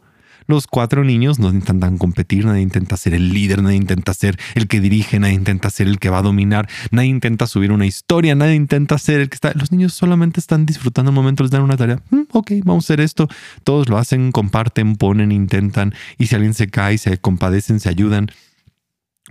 Los 0.48 0.68
cuatro 0.68 1.03
niños 1.03 1.39
no 1.39 1.50
intentan 1.50 1.98
competir, 1.98 2.46
nadie 2.46 2.62
intenta 2.62 2.98
ser 2.98 3.13
el 3.13 3.34
líder, 3.34 3.62
nadie 3.62 3.77
intenta 3.77 4.13
ser 4.13 4.38
el 4.56 4.68
que 4.68 4.82
dirige, 4.82 5.20
nadie 5.20 5.36
intenta 5.36 5.70
ser 5.70 5.88
el 5.88 6.00
que 6.00 6.10
va 6.10 6.18
a 6.18 6.22
dominar, 6.24 6.68
nadie 6.91 7.10
intenta 7.10 7.48
subir 7.48 7.72
una 7.72 7.86
historia, 7.86 8.36
nadie 8.36 8.56
intenta 8.56 8.98
ser 8.98 9.22
el 9.22 9.30
que 9.30 9.36
está. 9.36 9.53
Los 9.53 9.72
niños 9.72 9.94
solamente 9.94 10.39
están 10.39 10.65
disfrutando 10.65 11.12
el 11.12 11.15
momento, 11.15 11.44
les 11.44 11.51
dan 11.51 11.62
una 11.62 11.77
tarea. 11.77 12.01
Mm, 12.10 12.24
ok, 12.32 12.51
vamos 12.65 12.84
a 12.84 12.88
hacer 12.88 13.01
esto. 13.01 13.30
Todos 13.63 13.88
lo 13.88 13.98
hacen, 13.98 14.32
comparten, 14.32 14.96
ponen, 14.96 15.32
intentan. 15.32 15.94
Y 16.18 16.27
si 16.27 16.36
alguien 16.36 16.53
se 16.53 16.68
cae, 16.68 16.98
se 16.98 17.18
compadecen, 17.18 17.80
se 17.80 17.89
ayudan. 17.89 18.27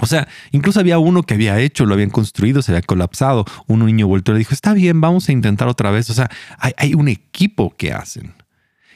O 0.00 0.06
sea, 0.06 0.28
incluso 0.50 0.80
había 0.80 0.98
uno 0.98 1.22
que 1.22 1.34
había 1.34 1.60
hecho, 1.60 1.86
lo 1.86 1.94
habían 1.94 2.10
construido, 2.10 2.62
se 2.62 2.72
había 2.72 2.82
colapsado. 2.82 3.44
Un 3.66 3.84
niño 3.84 4.06
volvió 4.06 4.32
y 4.32 4.32
le 4.32 4.38
dijo, 4.38 4.54
está 4.54 4.72
bien, 4.72 5.00
vamos 5.00 5.28
a 5.28 5.32
intentar 5.32 5.68
otra 5.68 5.90
vez. 5.90 6.10
O 6.10 6.14
sea, 6.14 6.30
hay, 6.58 6.94
un 6.94 7.08
equipo 7.08 7.74
que 7.76 7.92
hacen. 7.92 8.34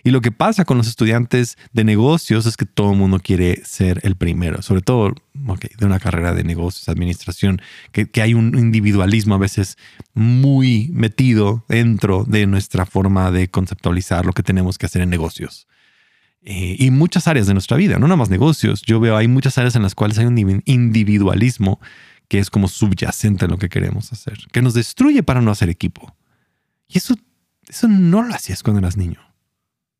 Y 0.02 0.10
lo 0.10 0.20
que 0.20 0.32
pasa 0.32 0.66
con 0.66 0.76
los 0.76 0.86
estudiantes 0.86 1.56
de 1.72 1.84
negocios 1.84 2.44
es 2.44 2.58
que 2.58 2.66
todo 2.66 2.92
el 2.92 2.98
mundo 2.98 3.20
quiere 3.20 3.64
ser 3.64 4.00
el 4.02 4.16
primero, 4.16 4.60
sobre 4.60 4.82
todo 4.82 5.14
de 5.32 5.86
una 5.86 5.98
carrera 5.98 6.34
de 6.34 6.44
negocios, 6.44 6.90
administración, 6.90 7.62
que, 7.90 8.20
hay 8.20 8.34
un 8.34 8.58
individualismo 8.58 9.34
a 9.34 9.38
veces 9.38 9.78
muy 10.12 10.90
metido 10.92 11.64
dentro 11.68 12.24
de 12.24 12.46
nuestra 12.46 12.84
forma 12.84 13.30
de 13.30 13.48
conceptualizar 13.48 14.26
lo 14.26 14.32
que 14.32 14.42
tenemos 14.42 14.76
que 14.76 14.86
hacer 14.86 15.00
en 15.00 15.08
negocios. 15.08 15.66
Eh, 16.46 16.76
y 16.78 16.90
muchas 16.90 17.26
áreas 17.26 17.46
de 17.46 17.54
nuestra 17.54 17.76
vida, 17.76 17.98
no 17.98 18.06
nada 18.06 18.16
más 18.16 18.28
negocios. 18.28 18.82
Yo 18.82 19.00
veo, 19.00 19.16
hay 19.16 19.28
muchas 19.28 19.56
áreas 19.56 19.76
en 19.76 19.82
las 19.82 19.94
cuales 19.94 20.18
hay 20.18 20.26
un 20.26 20.62
individualismo 20.66 21.80
que 22.28 22.38
es 22.38 22.50
como 22.50 22.68
subyacente 22.68 23.46
en 23.46 23.50
lo 23.50 23.58
que 23.58 23.70
queremos 23.70 24.12
hacer, 24.12 24.38
que 24.52 24.60
nos 24.60 24.74
destruye 24.74 25.22
para 25.22 25.40
no 25.40 25.50
hacer 25.50 25.70
equipo. 25.70 26.16
Y 26.86 26.98
eso, 26.98 27.16
eso 27.66 27.88
no 27.88 28.22
lo 28.22 28.34
hacías 28.34 28.62
cuando 28.62 28.80
eras 28.80 28.96
niño. 28.96 29.20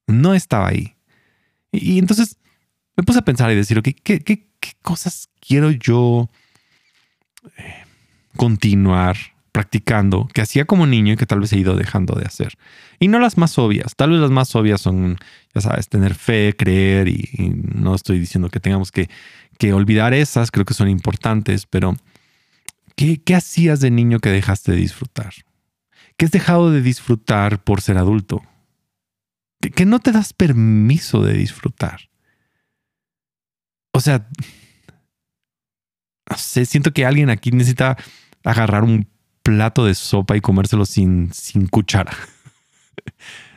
No 0.07 0.35
estaba 0.35 0.69
ahí. 0.69 0.97
Y, 1.73 1.99
entonces 1.99 2.37
me 2.97 3.05
puse 3.05 3.21
a 3.21 3.25
pensar 3.25 3.51
y 3.51 3.55
decir, 3.55 3.81
¿qué, 3.83 3.95
qué, 3.95 4.47
cosas 4.83 5.29
quiero 5.41 5.71
yo 5.71 6.31
eh, 7.57 7.85
continuar 8.37 9.17
practicando 9.55 10.29
que 10.35 10.41
hacía 10.41 10.65
como 10.65 10.85
niño 10.85 11.13
y 11.13 11.17
que 11.17 11.27
tal 11.27 11.39
vez 11.39 11.53
he 11.53 11.59
ido 11.59 11.77
dejando 11.77 12.17
de 12.17 12.25
hacer. 12.25 12.59
Y 12.99 13.07
no 13.07 13.21
las 13.21 13.39
más 13.39 13.57
obvias, 13.57 13.95
tal 13.95 14.11
vez 14.11 14.19
las 14.19 14.33
más 14.33 14.53
obvias 14.57 14.81
son, 14.81 15.17
ya 15.55 15.61
sabes, 15.61 15.89
tener 15.89 16.17
fe, 16.17 16.57
creer 16.59 17.07
y, 17.07 17.53
no 17.73 17.95
estoy 17.95 18.19
diciendo 18.19 18.49
que 18.51 18.59
tengamos 18.59 18.91
que, 18.91 19.09
que, 19.57 19.73
olvidar 19.73 20.13
esas, 20.13 20.51
creo 20.51 20.65
que 20.65 20.75
son 20.75 20.89
importantes, 20.89 21.67
pero 21.67 21.95
¿qué, 22.97 23.23
¿qué 23.23 23.37
hacías 23.37 23.79
de 23.79 23.93
niño 23.93 24.19
que 24.19 24.31
dejaste 24.31 24.73
de 24.73 24.79
disfrutar? 24.79 25.33
¿Qué 26.17 26.25
has 26.25 26.33
dejado 26.33 26.73
de 26.73 26.83
disfrutar 26.83 27.63
por 27.63 27.81
ser 27.81 27.97
adulto? 27.97 28.43
¿Qué, 29.61 29.71
que 29.71 29.87
no 29.87 30.01
te 30.01 30.11
das 30.11 30.33
permiso 30.33 31.23
de 31.23 31.35
disfrutar? 31.35 32.11
O 33.93 34.01
sea, 34.01 34.29
siento 36.37 36.93
que 36.93 37.07
alguien 37.07 37.31
aquí 37.31 37.53
necesita 37.53 37.97
agarrar 38.43 38.83
un 38.83 39.14
plato 39.45 39.85
de 39.85 39.95
sopa 39.95 40.37
y 40.37 40.41
comérselo 40.41 40.85
sin, 40.85 41.33
sin 41.33 41.69
cuchara. 41.69 42.13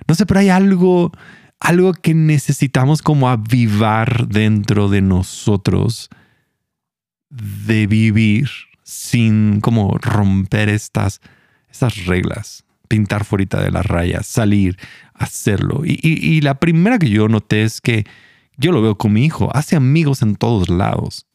No 0.08 0.16
sé, 0.16 0.26
pero 0.26 0.40
hay 0.40 0.48
algo, 0.48 1.12
algo 1.60 1.92
que 1.92 2.14
necesitamos 2.14 3.02
como 3.02 3.28
avivar 3.28 4.30
dentro 4.30 4.88
de 4.88 5.02
nosotros 5.02 6.10
de 7.30 7.88
vivir 7.88 8.50
sin 8.84 9.60
como 9.60 9.98
romper 9.98 10.70
estas, 10.70 11.20
estas 11.70 12.06
reglas, 12.06 12.64
pintar 12.88 13.26
fuera 13.26 13.62
de 13.62 13.70
las 13.70 13.86
rayas, 13.86 14.26
salir, 14.28 14.78
hacerlo. 15.14 15.82
Y, 15.84 16.00
y, 16.02 16.40
la 16.40 16.58
primera 16.58 17.00
que 17.00 17.10
yo 17.10 17.28
noté 17.28 17.64
es 17.64 17.82
que 17.82 18.06
yo 18.56 18.72
lo 18.72 18.82
veo 18.82 18.98
con 18.98 19.12
mi 19.12 19.26
hijo, 19.26 19.54
hace 19.54 19.76
amigos 19.76 20.22
en 20.22 20.38
todos 20.38 20.70
lados. 20.70 21.26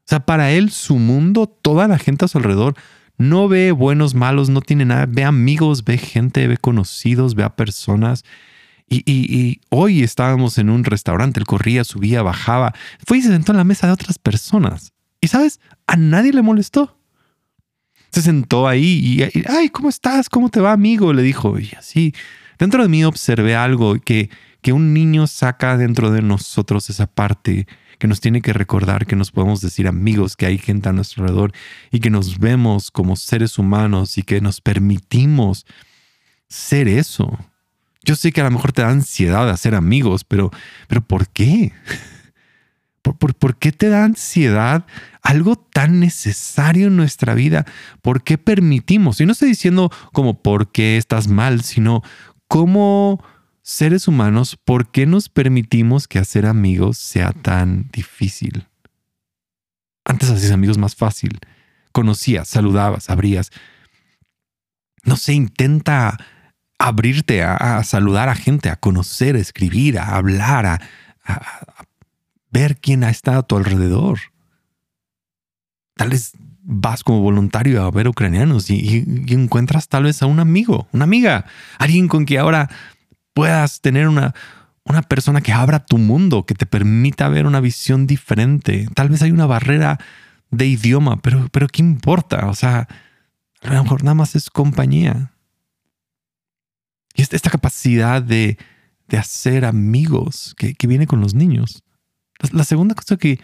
O 0.00 0.08
sea, 0.10 0.20
para 0.20 0.52
él 0.52 0.70
su 0.70 0.98
mundo, 1.00 1.48
toda 1.48 1.88
la 1.88 1.98
gente 1.98 2.24
a 2.24 2.28
su 2.28 2.38
alrededor 2.38 2.76
no 3.20 3.48
ve 3.48 3.70
buenos, 3.70 4.14
malos, 4.14 4.48
no 4.48 4.62
tiene 4.62 4.86
nada. 4.86 5.04
Ve 5.06 5.24
amigos, 5.24 5.84
ve 5.84 5.98
gente, 5.98 6.48
ve 6.48 6.56
conocidos, 6.56 7.34
ve 7.34 7.42
a 7.42 7.54
personas. 7.54 8.24
Y, 8.88 9.60
hoy 9.68 10.02
estábamos 10.02 10.56
en 10.56 10.70
un 10.70 10.84
restaurante, 10.84 11.38
él 11.38 11.46
corría, 11.46 11.84
subía, 11.84 12.22
bajaba, 12.22 12.74
fue 13.06 13.18
y 13.18 13.22
se 13.22 13.28
sentó 13.28 13.52
en 13.52 13.58
la 13.58 13.64
mesa 13.64 13.86
de 13.86 13.92
otras 13.92 14.18
personas. 14.18 14.92
Y 15.20 15.28
sabes, 15.28 15.60
a 15.86 15.96
nadie 15.96 16.32
le 16.32 16.40
molestó. 16.40 16.98
Se 18.10 18.22
sentó 18.22 18.66
ahí 18.66 19.00
y, 19.04 19.42
ay, 19.48 19.68
¿cómo 19.68 19.90
estás? 19.90 20.30
¿Cómo 20.30 20.48
te 20.48 20.60
va, 20.60 20.72
amigo? 20.72 21.12
Le 21.12 21.22
dijo. 21.22 21.58
Y 21.58 21.70
así, 21.78 22.14
dentro 22.58 22.82
de 22.82 22.88
mí 22.88 23.04
observé 23.04 23.54
algo 23.54 24.00
que, 24.00 24.30
que 24.62 24.72
un 24.72 24.94
niño 24.94 25.26
saca 25.26 25.76
dentro 25.76 26.10
de 26.10 26.22
nosotros 26.22 26.88
esa 26.88 27.06
parte 27.06 27.68
que 28.00 28.08
nos 28.08 28.20
tiene 28.20 28.40
que 28.40 28.54
recordar 28.54 29.06
que 29.06 29.14
nos 29.14 29.30
podemos 29.30 29.60
decir 29.60 29.86
amigos, 29.86 30.34
que 30.34 30.46
hay 30.46 30.56
gente 30.56 30.88
a 30.88 30.92
nuestro 30.92 31.22
alrededor 31.22 31.52
y 31.92 32.00
que 32.00 32.10
nos 32.10 32.38
vemos 32.38 32.90
como 32.90 33.14
seres 33.14 33.58
humanos 33.58 34.16
y 34.16 34.22
que 34.22 34.40
nos 34.40 34.62
permitimos 34.62 35.66
ser 36.48 36.88
eso. 36.88 37.38
Yo 38.02 38.16
sé 38.16 38.32
que 38.32 38.40
a 38.40 38.44
lo 38.44 38.50
mejor 38.50 38.72
te 38.72 38.80
da 38.80 38.88
ansiedad 38.88 39.50
hacer 39.50 39.74
amigos, 39.74 40.24
pero, 40.24 40.50
pero 40.88 41.02
¿por 41.02 41.28
qué? 41.28 41.72
¿Por, 43.02 43.34
por, 43.34 43.56
qué 43.56 43.70
te 43.70 43.88
da 43.88 44.04
ansiedad 44.04 44.86
algo 45.22 45.56
tan 45.56 46.00
necesario 46.00 46.86
en 46.86 46.96
nuestra 46.96 47.34
vida? 47.34 47.66
¿Por 48.00 48.22
qué 48.22 48.38
permitimos? 48.38 49.20
Y 49.20 49.26
no 49.26 49.32
estoy 49.32 49.50
diciendo 49.50 49.90
como 50.12 50.42
por 50.42 50.72
qué 50.72 50.96
estás 50.96 51.28
mal, 51.28 51.62
sino 51.62 52.02
cómo 52.48 53.22
seres 53.62 54.08
humanos, 54.08 54.56
¿por 54.64 54.90
qué 54.90 55.06
nos 55.06 55.28
permitimos 55.28 56.08
que 56.08 56.18
hacer 56.18 56.46
amigos 56.46 56.98
sea 56.98 57.32
tan 57.32 57.88
difícil? 57.92 58.66
Antes 60.04 60.30
hacías 60.30 60.52
amigos 60.52 60.78
más 60.78 60.96
fácil. 60.96 61.38
Conocías, 61.92 62.48
saludabas, 62.48 63.10
abrías. 63.10 63.50
No 65.04 65.16
sé, 65.16 65.34
intenta 65.34 66.18
abrirte 66.78 67.42
a, 67.42 67.82
saludar 67.84 68.28
a 68.28 68.34
gente, 68.34 68.70
a 68.70 68.76
conocer, 68.76 69.36
a 69.36 69.40
escribir, 69.40 69.98
a 69.98 70.16
hablar, 70.16 70.66
a, 70.66 70.80
ver 72.50 72.78
quién 72.78 73.04
ha 73.04 73.10
estado 73.10 73.40
a 73.40 73.42
tu 73.42 73.56
alrededor. 73.56 74.18
Tal 75.96 76.08
vez 76.08 76.32
vas 76.62 77.04
como 77.04 77.20
voluntario 77.20 77.82
a 77.82 77.90
ver 77.90 78.08
ucranianos 78.08 78.70
y, 78.70 79.04
y, 79.26 79.34
encuentras 79.34 79.88
tal 79.88 80.04
vez 80.04 80.22
a 80.22 80.26
un 80.26 80.40
amigo, 80.40 80.88
una 80.92 81.04
amiga, 81.04 81.44
alguien 81.78 82.08
con 82.08 82.24
quien 82.24 82.40
ahora 82.40 82.70
puedas 83.34 83.80
tener 83.80 84.08
una, 84.08 84.34
una 84.84 85.02
persona 85.02 85.40
que 85.40 85.52
abra 85.52 85.84
tu 85.84 85.98
mundo, 85.98 86.44
que 86.46 86.54
te 86.54 86.66
permita 86.66 87.28
ver 87.28 87.46
una 87.46 87.60
visión 87.60 88.06
diferente. 88.06 88.88
Tal 88.94 89.08
vez 89.08 89.22
hay 89.22 89.30
una 89.30 89.46
barrera 89.46 89.98
de 90.50 90.66
idioma, 90.66 91.20
pero, 91.22 91.48
pero 91.52 91.68
¿qué 91.68 91.82
importa? 91.82 92.48
O 92.48 92.54
sea, 92.54 92.88
a 93.62 93.74
lo 93.74 93.82
mejor 93.82 94.02
nada 94.02 94.14
más 94.14 94.34
es 94.34 94.50
compañía. 94.50 95.32
Y 97.14 97.22
esta, 97.22 97.50
capacidad 97.50 98.22
de, 98.22 98.56
hacer 99.16 99.64
amigos 99.64 100.54
que, 100.56 100.74
viene 100.86 101.06
con 101.06 101.20
los 101.20 101.34
niños. 101.34 101.82
La, 102.52 102.64
segunda 102.64 102.94
cosa 102.94 103.16
que, 103.16 103.40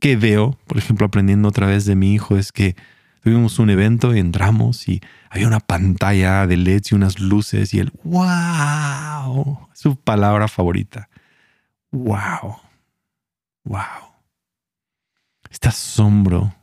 que 0.00 0.16
veo, 0.16 0.58
por 0.66 0.78
ejemplo, 0.78 1.06
aprendiendo 1.06 1.48
otra 1.48 1.66
vez 1.66 1.84
de 1.84 1.94
mi 1.94 2.14
hijo, 2.14 2.36
es 2.36 2.50
que 2.50 2.74
tuvimos 3.22 3.58
un 3.58 3.70
evento 3.70 4.14
y 4.14 4.18
entramos 4.18 4.88
y 4.88 5.00
había 5.30 5.46
una 5.46 5.60
pantalla 5.60 6.46
de 6.46 6.56
LEDs 6.56 6.92
y 6.92 6.94
unas 6.94 7.18
luces 7.18 7.74
y 7.74 7.80
el 7.80 7.92
wow, 8.04 9.68
su 9.74 9.96
palabra 9.96 10.48
favorita. 10.48 11.08
Wow, 11.90 12.56
wow. 13.64 14.08
Este 15.50 15.68
asombro. 15.68 16.54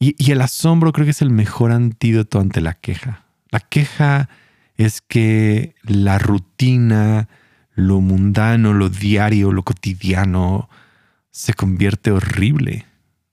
Y, 0.00 0.30
el 0.30 0.40
asombro 0.40 0.92
creo 0.92 1.04
que 1.04 1.10
es 1.10 1.22
el 1.22 1.30
mejor 1.30 1.72
antídoto 1.72 2.38
ante 2.38 2.60
la 2.60 2.74
queja. 2.74 3.24
La 3.50 3.60
queja 3.60 4.28
es 4.76 5.00
que 5.00 5.74
la 5.82 6.18
rutina, 6.18 7.28
lo 7.74 8.00
mundano, 8.00 8.74
lo 8.74 8.88
diario, 8.90 9.50
lo 9.50 9.64
cotidiano, 9.64 10.68
se 11.30 11.54
convierte 11.54 12.12
horrible. 12.12 12.86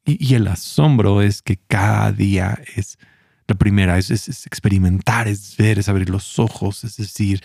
Y, 0.05 0.35
el 0.35 0.47
asombro 0.47 1.21
es 1.21 1.41
que 1.41 1.57
cada 1.57 2.11
día 2.11 2.59
es 2.75 2.99
la 3.47 3.55
primera, 3.55 3.97
es, 3.97 4.11
es, 4.11 4.45
experimentar, 4.45 5.27
es 5.27 5.57
ver, 5.57 5.79
es 5.79 5.89
abrir 5.89 6.09
los 6.09 6.37
ojos, 6.37 6.83
es 6.83 6.97
decir, 6.97 7.41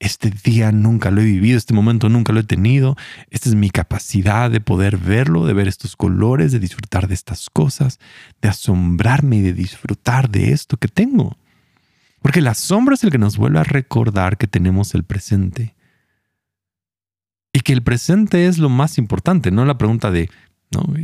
este 0.00 0.30
día 0.30 0.72
nunca 0.72 1.10
lo 1.10 1.20
he 1.20 1.24
vivido, 1.24 1.56
este 1.56 1.74
momento 1.74 2.08
nunca 2.08 2.32
lo 2.32 2.40
he 2.40 2.44
tenido, 2.44 2.96
esta 3.30 3.48
es 3.48 3.54
mi 3.54 3.70
capacidad 3.70 4.50
de 4.50 4.60
poder 4.60 4.96
verlo, 4.96 5.46
de 5.46 5.52
ver 5.52 5.68
estos 5.68 5.94
colores, 5.94 6.52
de 6.52 6.58
disfrutar 6.58 7.06
de 7.06 7.14
estas 7.14 7.48
cosas, 7.50 8.00
de 8.40 8.48
asombrarme 8.48 9.36
y 9.36 9.42
de 9.42 9.52
disfrutar 9.52 10.30
de 10.30 10.52
esto 10.52 10.78
que 10.78 10.88
tengo. 10.88 11.36
Porque 12.22 12.40
el 12.40 12.48
asombro 12.48 12.94
es 12.94 13.04
el 13.04 13.10
que 13.10 13.18
nos 13.18 13.36
vuelve 13.36 13.60
a 13.60 13.64
recordar 13.64 14.36
que 14.36 14.46
tenemos 14.46 14.94
el 14.94 15.04
presente. 15.04 15.74
Y 17.52 17.60
que 17.60 17.72
el 17.72 17.82
presente 17.82 18.46
es 18.46 18.58
lo 18.58 18.68
más 18.68 18.98
importante, 18.98 19.50
no 19.50 19.64
la 19.64 19.78
pregunta 19.78 20.10
de, 20.10 20.30
¿no? 20.70 20.94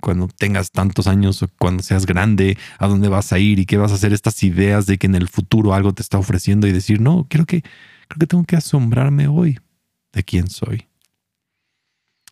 Cuando 0.00 0.28
tengas 0.28 0.70
tantos 0.70 1.06
años 1.06 1.42
o 1.42 1.48
cuando 1.58 1.82
seas 1.82 2.06
grande, 2.06 2.56
a 2.78 2.86
dónde 2.86 3.08
vas 3.08 3.32
a 3.32 3.38
ir 3.38 3.58
y 3.58 3.66
qué 3.66 3.76
vas 3.76 3.92
a 3.92 3.94
hacer, 3.96 4.12
estas 4.12 4.42
ideas 4.42 4.86
de 4.86 4.98
que 4.98 5.06
en 5.06 5.14
el 5.14 5.28
futuro 5.28 5.74
algo 5.74 5.92
te 5.92 6.02
está 6.02 6.18
ofreciendo 6.18 6.66
y 6.66 6.72
decir, 6.72 7.00
no, 7.00 7.26
quiero 7.28 7.46
que, 7.46 7.62
creo 7.62 8.18
que 8.18 8.26
tengo 8.26 8.44
que 8.44 8.56
asombrarme 8.56 9.28
hoy 9.28 9.58
de 10.12 10.22
quién 10.22 10.48
soy. 10.48 10.86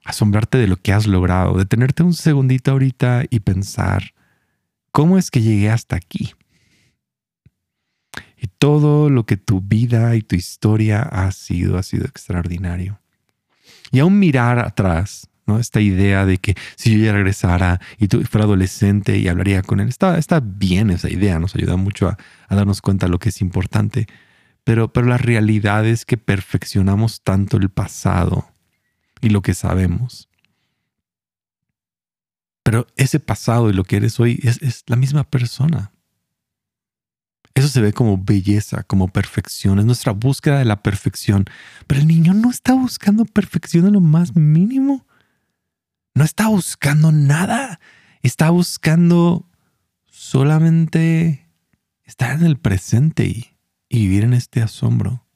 Asombrarte 0.04 0.58
de 0.58 0.68
lo 0.68 0.76
que 0.76 0.92
has 0.92 1.06
logrado, 1.06 1.58
detenerte 1.58 2.02
un 2.02 2.14
segundito 2.14 2.70
ahorita 2.70 3.24
y 3.28 3.40
pensar, 3.40 4.14
¿cómo 4.92 5.18
es 5.18 5.30
que 5.30 5.42
llegué 5.42 5.70
hasta 5.70 5.96
aquí? 5.96 6.34
Y 8.38 8.48
todo 8.48 9.10
lo 9.10 9.24
que 9.24 9.36
tu 9.36 9.60
vida 9.60 10.14
y 10.14 10.22
tu 10.22 10.36
historia 10.36 11.02
ha 11.02 11.32
sido, 11.32 11.78
ha 11.78 11.82
sido 11.82 12.04
extraordinario. 12.04 13.00
Y 13.90 14.00
aún 14.00 14.18
mirar 14.18 14.58
atrás, 14.58 15.28
¿no? 15.46 15.58
Esta 15.58 15.80
idea 15.80 16.26
de 16.26 16.38
que 16.38 16.54
si 16.76 16.96
yo 16.96 17.04
ya 17.04 17.12
regresara 17.12 17.80
y 17.98 18.08
tú 18.08 18.22
fuera 18.24 18.44
adolescente 18.44 19.16
y 19.18 19.28
hablaría 19.28 19.62
con 19.62 19.80
él, 19.80 19.88
está, 19.88 20.18
está 20.18 20.40
bien 20.40 20.90
esa 20.90 21.10
idea, 21.10 21.38
nos 21.38 21.54
ayuda 21.54 21.76
mucho 21.76 22.08
a, 22.08 22.18
darnos 22.54 22.82
cuenta 22.82 23.06
de 23.06 23.12
lo 23.12 23.18
que 23.18 23.30
es 23.30 23.40
importante. 23.40 24.06
Pero, 24.64 24.92
pero 24.92 25.06
la 25.06 25.18
realidad 25.18 25.86
es 25.86 26.04
que 26.04 26.16
perfeccionamos 26.16 27.22
tanto 27.22 27.56
el 27.56 27.70
pasado 27.70 28.48
y 29.20 29.30
lo 29.30 29.40
que 29.40 29.54
sabemos. 29.54 30.28
Pero 32.64 32.86
ese 32.96 33.20
pasado 33.20 33.70
y 33.70 33.72
lo 33.72 33.84
que 33.84 33.96
eres 33.96 34.18
hoy 34.18 34.40
es, 34.42 34.60
es 34.60 34.82
la 34.88 34.96
misma 34.96 35.22
persona. 35.22 35.92
Eso 37.56 37.68
se 37.68 37.80
ve 37.80 37.94
como 37.94 38.18
belleza, 38.18 38.82
como 38.82 39.08
perfección, 39.08 39.78
es 39.78 39.86
nuestra 39.86 40.12
búsqueda 40.12 40.58
de 40.58 40.66
la 40.66 40.82
perfección. 40.82 41.46
Pero 41.86 42.02
el 42.02 42.06
niño 42.06 42.34
no 42.34 42.50
está 42.50 42.74
buscando 42.74 43.24
perfección 43.24 43.86
en 43.86 43.94
lo 43.94 44.02
más 44.02 44.36
mínimo. 44.36 45.06
No 46.16 46.24
está 46.24 46.48
buscando 46.48 47.12
nada. 47.12 47.78
Está 48.22 48.48
buscando 48.48 49.46
solamente 50.06 51.46
estar 52.04 52.40
en 52.40 52.46
el 52.46 52.58
presente 52.58 53.26
y, 53.26 53.52
vivir 53.90 54.24
en 54.24 54.32
este 54.32 54.62
asombro. 54.62 55.26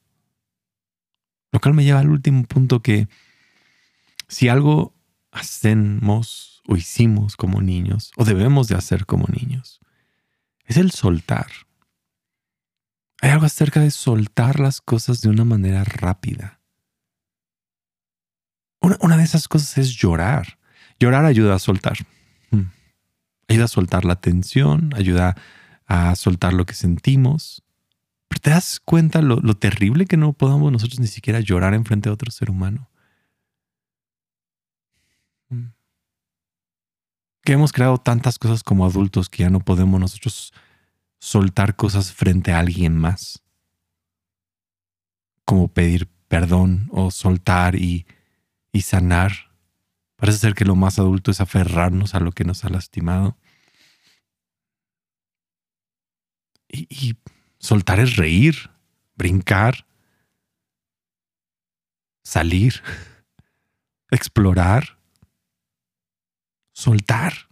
Lo 1.52 1.60
cual 1.60 1.74
me 1.74 1.84
lleva 1.84 2.00
al 2.00 2.08
último 2.08 2.44
punto 2.44 2.80
que 2.80 3.08
si 4.26 4.48
algo 4.48 4.94
hacemos 5.32 6.62
o 6.66 6.76
hicimos 6.76 7.36
como 7.36 7.60
niños, 7.60 8.10
o 8.16 8.24
debemos 8.24 8.66
de 8.68 8.76
hacer 8.76 9.04
como 9.04 9.26
niños, 9.26 9.80
es 10.64 10.78
el 10.78 10.92
soltar. 10.92 11.48
Hay 13.20 13.28
algo 13.28 13.44
acerca 13.44 13.80
de 13.80 13.90
soltar 13.90 14.60
las 14.60 14.80
cosas 14.80 15.20
de 15.20 15.28
una 15.28 15.44
manera 15.44 15.84
rápida. 15.84 16.62
Una, 18.80 19.18
de 19.18 19.24
esas 19.24 19.46
cosas 19.46 19.76
es 19.76 19.90
llorar. 19.94 20.58
Llorar 21.00 21.24
ayuda 21.24 21.54
a 21.54 21.58
soltar. 21.58 21.98
Hmm. 22.50 22.70
Ayuda 23.48 23.64
a 23.64 23.68
soltar 23.68 24.04
la 24.04 24.16
tensión, 24.16 24.90
ayuda 24.94 25.36
a 25.86 26.14
soltar 26.14 26.52
lo 26.52 26.66
que 26.66 26.74
sentimos. 26.74 27.64
Pero 28.28 28.40
te 28.40 28.50
das 28.50 28.80
cuenta 28.84 29.22
lo, 29.22 29.36
lo 29.36 29.54
terrible 29.54 30.06
que 30.06 30.16
no 30.16 30.32
podamos 30.32 30.70
nosotros 30.70 31.00
ni 31.00 31.08
siquiera 31.08 31.40
llorar 31.40 31.74
en 31.74 31.84
frente 31.84 32.08
a 32.08 32.12
otro 32.12 32.30
ser 32.30 32.50
humano. 32.50 32.88
Hmm. 35.48 35.72
Que 37.42 37.54
hemos 37.54 37.72
creado 37.72 37.98
tantas 37.98 38.38
cosas 38.38 38.62
como 38.62 38.84
adultos 38.84 39.28
que 39.28 39.42
ya 39.42 39.50
no 39.50 39.60
podemos 39.60 39.98
nosotros 39.98 40.52
soltar 41.20 41.76
cosas 41.76 42.12
frente 42.12 42.52
a 42.52 42.58
alguien 42.58 42.96
más, 42.96 43.42
como 45.44 45.68
pedir 45.68 46.08
perdón 46.28 46.88
o 46.90 47.10
soltar 47.10 47.76
y, 47.76 48.06
sanar. 48.80 49.49
Parece 50.20 50.38
ser 50.38 50.54
que 50.54 50.64
lo 50.64 50.76
más 50.76 50.98
adulto 50.98 51.30
es 51.30 51.40
aferrarnos 51.40 52.14
a 52.14 52.20
lo 52.20 52.32
que 52.32 52.44
nos 52.44 52.64
ha 52.64 52.68
lastimado. 52.68 53.36
Y, 56.68 57.16
soltar 57.58 57.98
es 57.98 58.16
reír, 58.16 58.70
brincar, 59.16 59.86
salir, 62.22 62.82
explorar, 64.10 64.98
soltar 66.72 67.50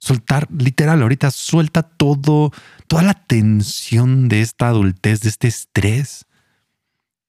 soltar, 0.00 0.48
literal, 0.50 1.02
ahorita 1.02 1.30
suelta 1.30 1.82
todo, 1.82 2.52
toda 2.88 3.02
la 3.02 3.14
tensión 3.14 4.28
de 4.28 4.40
esta 4.40 4.68
adultez, 4.68 5.20
de 5.20 5.28
este 5.28 5.48
estrés, 5.48 6.26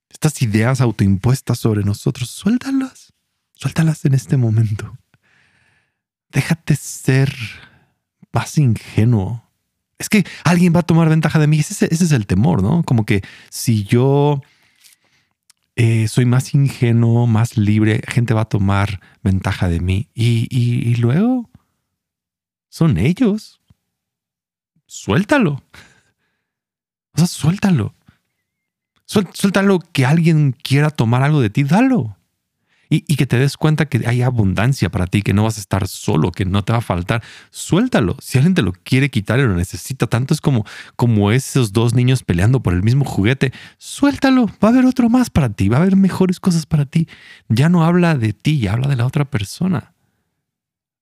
estas 0.10 0.42
ideas 0.42 0.82
autoimpuestas 0.82 1.60
sobre 1.60 1.84
nosotros, 1.84 2.30
suéltalas, 2.30 3.14
suéltalas 3.62 4.06
en 4.06 4.16
este 4.16 4.38
momento. 4.38 4.98
Déjate 6.30 6.76
ser 6.76 7.32
más 8.32 8.58
ingenuo. 8.58 9.44
Es 10.00 10.10
que 10.10 10.26
alguien 10.44 10.74
va 10.76 10.80
a 10.80 10.84
tomar 10.84 11.10
ventaja 11.10 11.38
de 11.38 11.46
mí. 11.46 11.60
Ese, 11.60 11.86
es 11.92 12.12
el 12.12 12.26
temor, 12.26 12.64
¿no? 12.64 12.82
Como 12.82 13.06
que 13.06 13.22
si 13.52 13.84
yo 13.84 14.42
eh, 15.76 16.08
soy 16.08 16.26
más 16.26 16.56
ingenuo, 16.56 17.28
más 17.28 17.56
libre, 17.56 18.02
gente 18.08 18.34
va 18.34 18.42
a 18.42 18.50
tomar 18.50 19.00
ventaja 19.22 19.70
de 19.70 19.80
mí. 19.80 20.10
y 20.16 20.96
luego, 20.96 21.52
son 22.70 22.98
ellos. 22.98 23.62
Suéltalo. 24.88 25.62
O 27.14 27.18
sea, 27.18 27.28
suéltalo. 27.28 27.94
Suéltalo 29.06 29.80
que 29.80 30.06
alguien 30.06 30.54
quiera 30.54 30.90
tomar 30.90 31.22
algo 31.22 31.42
de 31.42 31.50
ti, 31.50 31.64
dalo. 31.64 32.18
Y, 32.94 33.16
que 33.16 33.26
te 33.26 33.40
des 33.40 33.56
cuenta 33.56 33.86
que 33.86 34.06
hay 34.06 34.22
abundancia 34.22 34.92
para 34.92 35.08
ti, 35.08 35.22
que 35.22 35.34
no 35.34 35.44
vas 35.44 35.56
a 35.56 35.62
estar 35.62 35.88
solo, 35.88 36.34
que 36.34 36.44
no 36.44 36.66
te 36.66 36.74
va 36.74 36.80
a 36.80 36.82
faltar. 36.82 37.24
Suéltalo. 37.50 38.18
Si 38.20 38.38
alguien 38.38 38.54
te 38.54 38.62
lo 38.62 38.74
quiere 38.74 39.10
quitar 39.10 39.40
y 39.40 39.44
lo 39.44 39.56
necesita 39.56 40.08
tanto, 40.08 40.34
es 40.34 40.42
como, 40.42 40.66
como 40.98 41.32
esos 41.32 41.72
dos 41.72 41.94
niños 41.94 42.24
peleando 42.24 42.62
por 42.62 42.74
el 42.74 42.84
mismo 42.84 43.06
juguete. 43.06 43.54
Suéltalo. 43.78 44.48
Va 44.62 44.68
a 44.68 44.72
haber 44.72 44.86
otro 44.86 45.08
más 45.08 45.30
para 45.30 45.48
ti. 45.48 45.70
Va 45.70 45.78
a 45.78 45.80
haber 45.80 45.96
mejores 45.96 46.42
cosas 46.42 46.66
para 46.66 46.86
ti. 46.86 47.08
Ya 47.48 47.70
no 47.70 47.86
habla 47.86 48.16
de 48.16 48.34
ti, 48.34 48.60
ya 48.60 48.74
habla 48.74 48.90
de 48.90 48.98
la 48.98 49.06
otra 49.06 49.24
persona. 49.24 49.94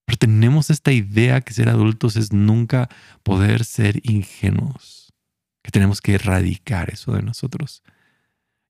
Pero 0.04 0.16
tenemos 0.16 0.70
esta 0.70 0.92
idea 0.92 1.40
que 1.40 1.54
ser 1.54 1.68
adultos 1.68 2.14
es 2.14 2.32
nunca 2.32 2.88
poder 3.24 3.64
ser 3.64 3.98
ingenuos, 4.04 5.12
que 5.60 5.72
tenemos 5.72 6.00
que 6.00 6.14
erradicar 6.14 6.90
eso 6.90 7.14
de 7.14 7.22
nosotros. 7.22 7.82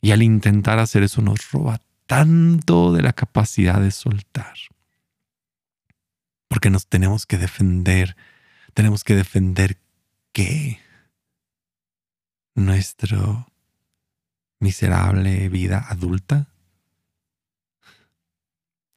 Y 0.01 0.13
al 0.13 0.23
intentar 0.23 0.79
hacer 0.79 1.03
eso 1.03 1.21
nos 1.21 1.51
roba 1.51 1.83
tanto 2.11 2.93
de 2.93 3.03
la 3.03 3.13
capacidad 3.13 3.81
de 3.81 3.93
soltar. 3.93 4.57
Porque 6.49 6.69
nos 6.69 6.89
tenemos 6.89 7.25
que 7.25 7.39
defender. 7.39 8.17
Tenemos 8.75 9.05
que 9.05 9.15
defender 9.15 9.79
qué? 10.33 10.81
Nuestra 12.57 13.47
miserable 14.59 15.49
vida 15.51 15.87
adulta. 15.89 16.49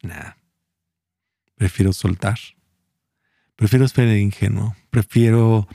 Nada. 0.01 0.35
Prefiero 1.53 1.93
soltar. 1.93 2.39
Prefiero 3.55 3.87
ser 3.89 4.07
ingenuo. 4.17 4.75
Prefiero, 4.89 5.67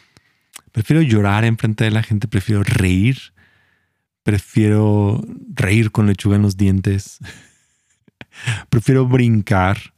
prefiero 0.72 1.02
llorar 1.02 1.44
en 1.44 1.56
frente 1.56 1.84
de 1.84 1.92
la 1.92 2.02
gente. 2.02 2.26
Prefiero 2.26 2.64
reír. 2.64 3.32
Prefiero 4.28 5.24
reír 5.54 5.90
con 5.90 6.06
lechuga 6.06 6.36
en 6.36 6.42
los 6.42 6.58
dientes. 6.58 7.18
Prefiero 8.68 9.06
brincar. 9.06 9.94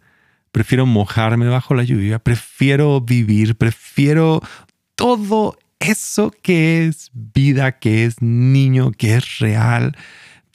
Prefiero 0.53 0.87
mojarme 0.87 1.49
bajo 1.49 1.75
la 1.75 1.83
lluvia. 1.83 2.21
Prefiero 2.21 3.01
vivir. 3.01 3.57
Prefiero 3.57 4.41
todo 4.95 5.59
eso 5.81 6.31
que 6.43 6.87
es 6.87 7.11
vida, 7.13 7.81
que 7.81 8.05
es 8.05 8.23
niño, 8.23 8.93
que 8.93 9.17
es 9.17 9.41
real. 9.41 9.97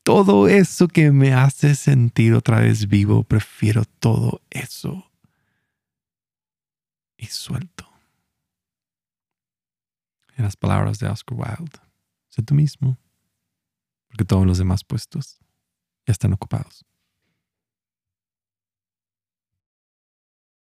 Todo 0.03 0.47
eso 0.47 0.87
que 0.87 1.11
me 1.11 1.33
hace 1.33 1.75
sentir 1.75 2.33
otra 2.33 2.61
vez 2.61 2.87
vivo. 2.87 3.23
Prefiero 3.23 3.83
todo 3.99 4.41
eso. 4.51 5.11
Y 7.17 7.25
suelto. 7.25 7.89
En 10.37 10.45
las 10.45 10.55
palabras 10.55 10.97
de 10.99 11.09
Oscar 11.09 11.37
Wilde. 11.37 11.77
Sé 12.29 12.41
tú 12.41 12.53
mismo. 12.53 12.97
Porque 14.15 14.23
todos 14.23 14.47
los 14.47 14.57
demás 14.57 14.85
puestos 14.85 15.39
ya 16.07 16.13
están 16.13 16.31
ocupados. 16.31 16.85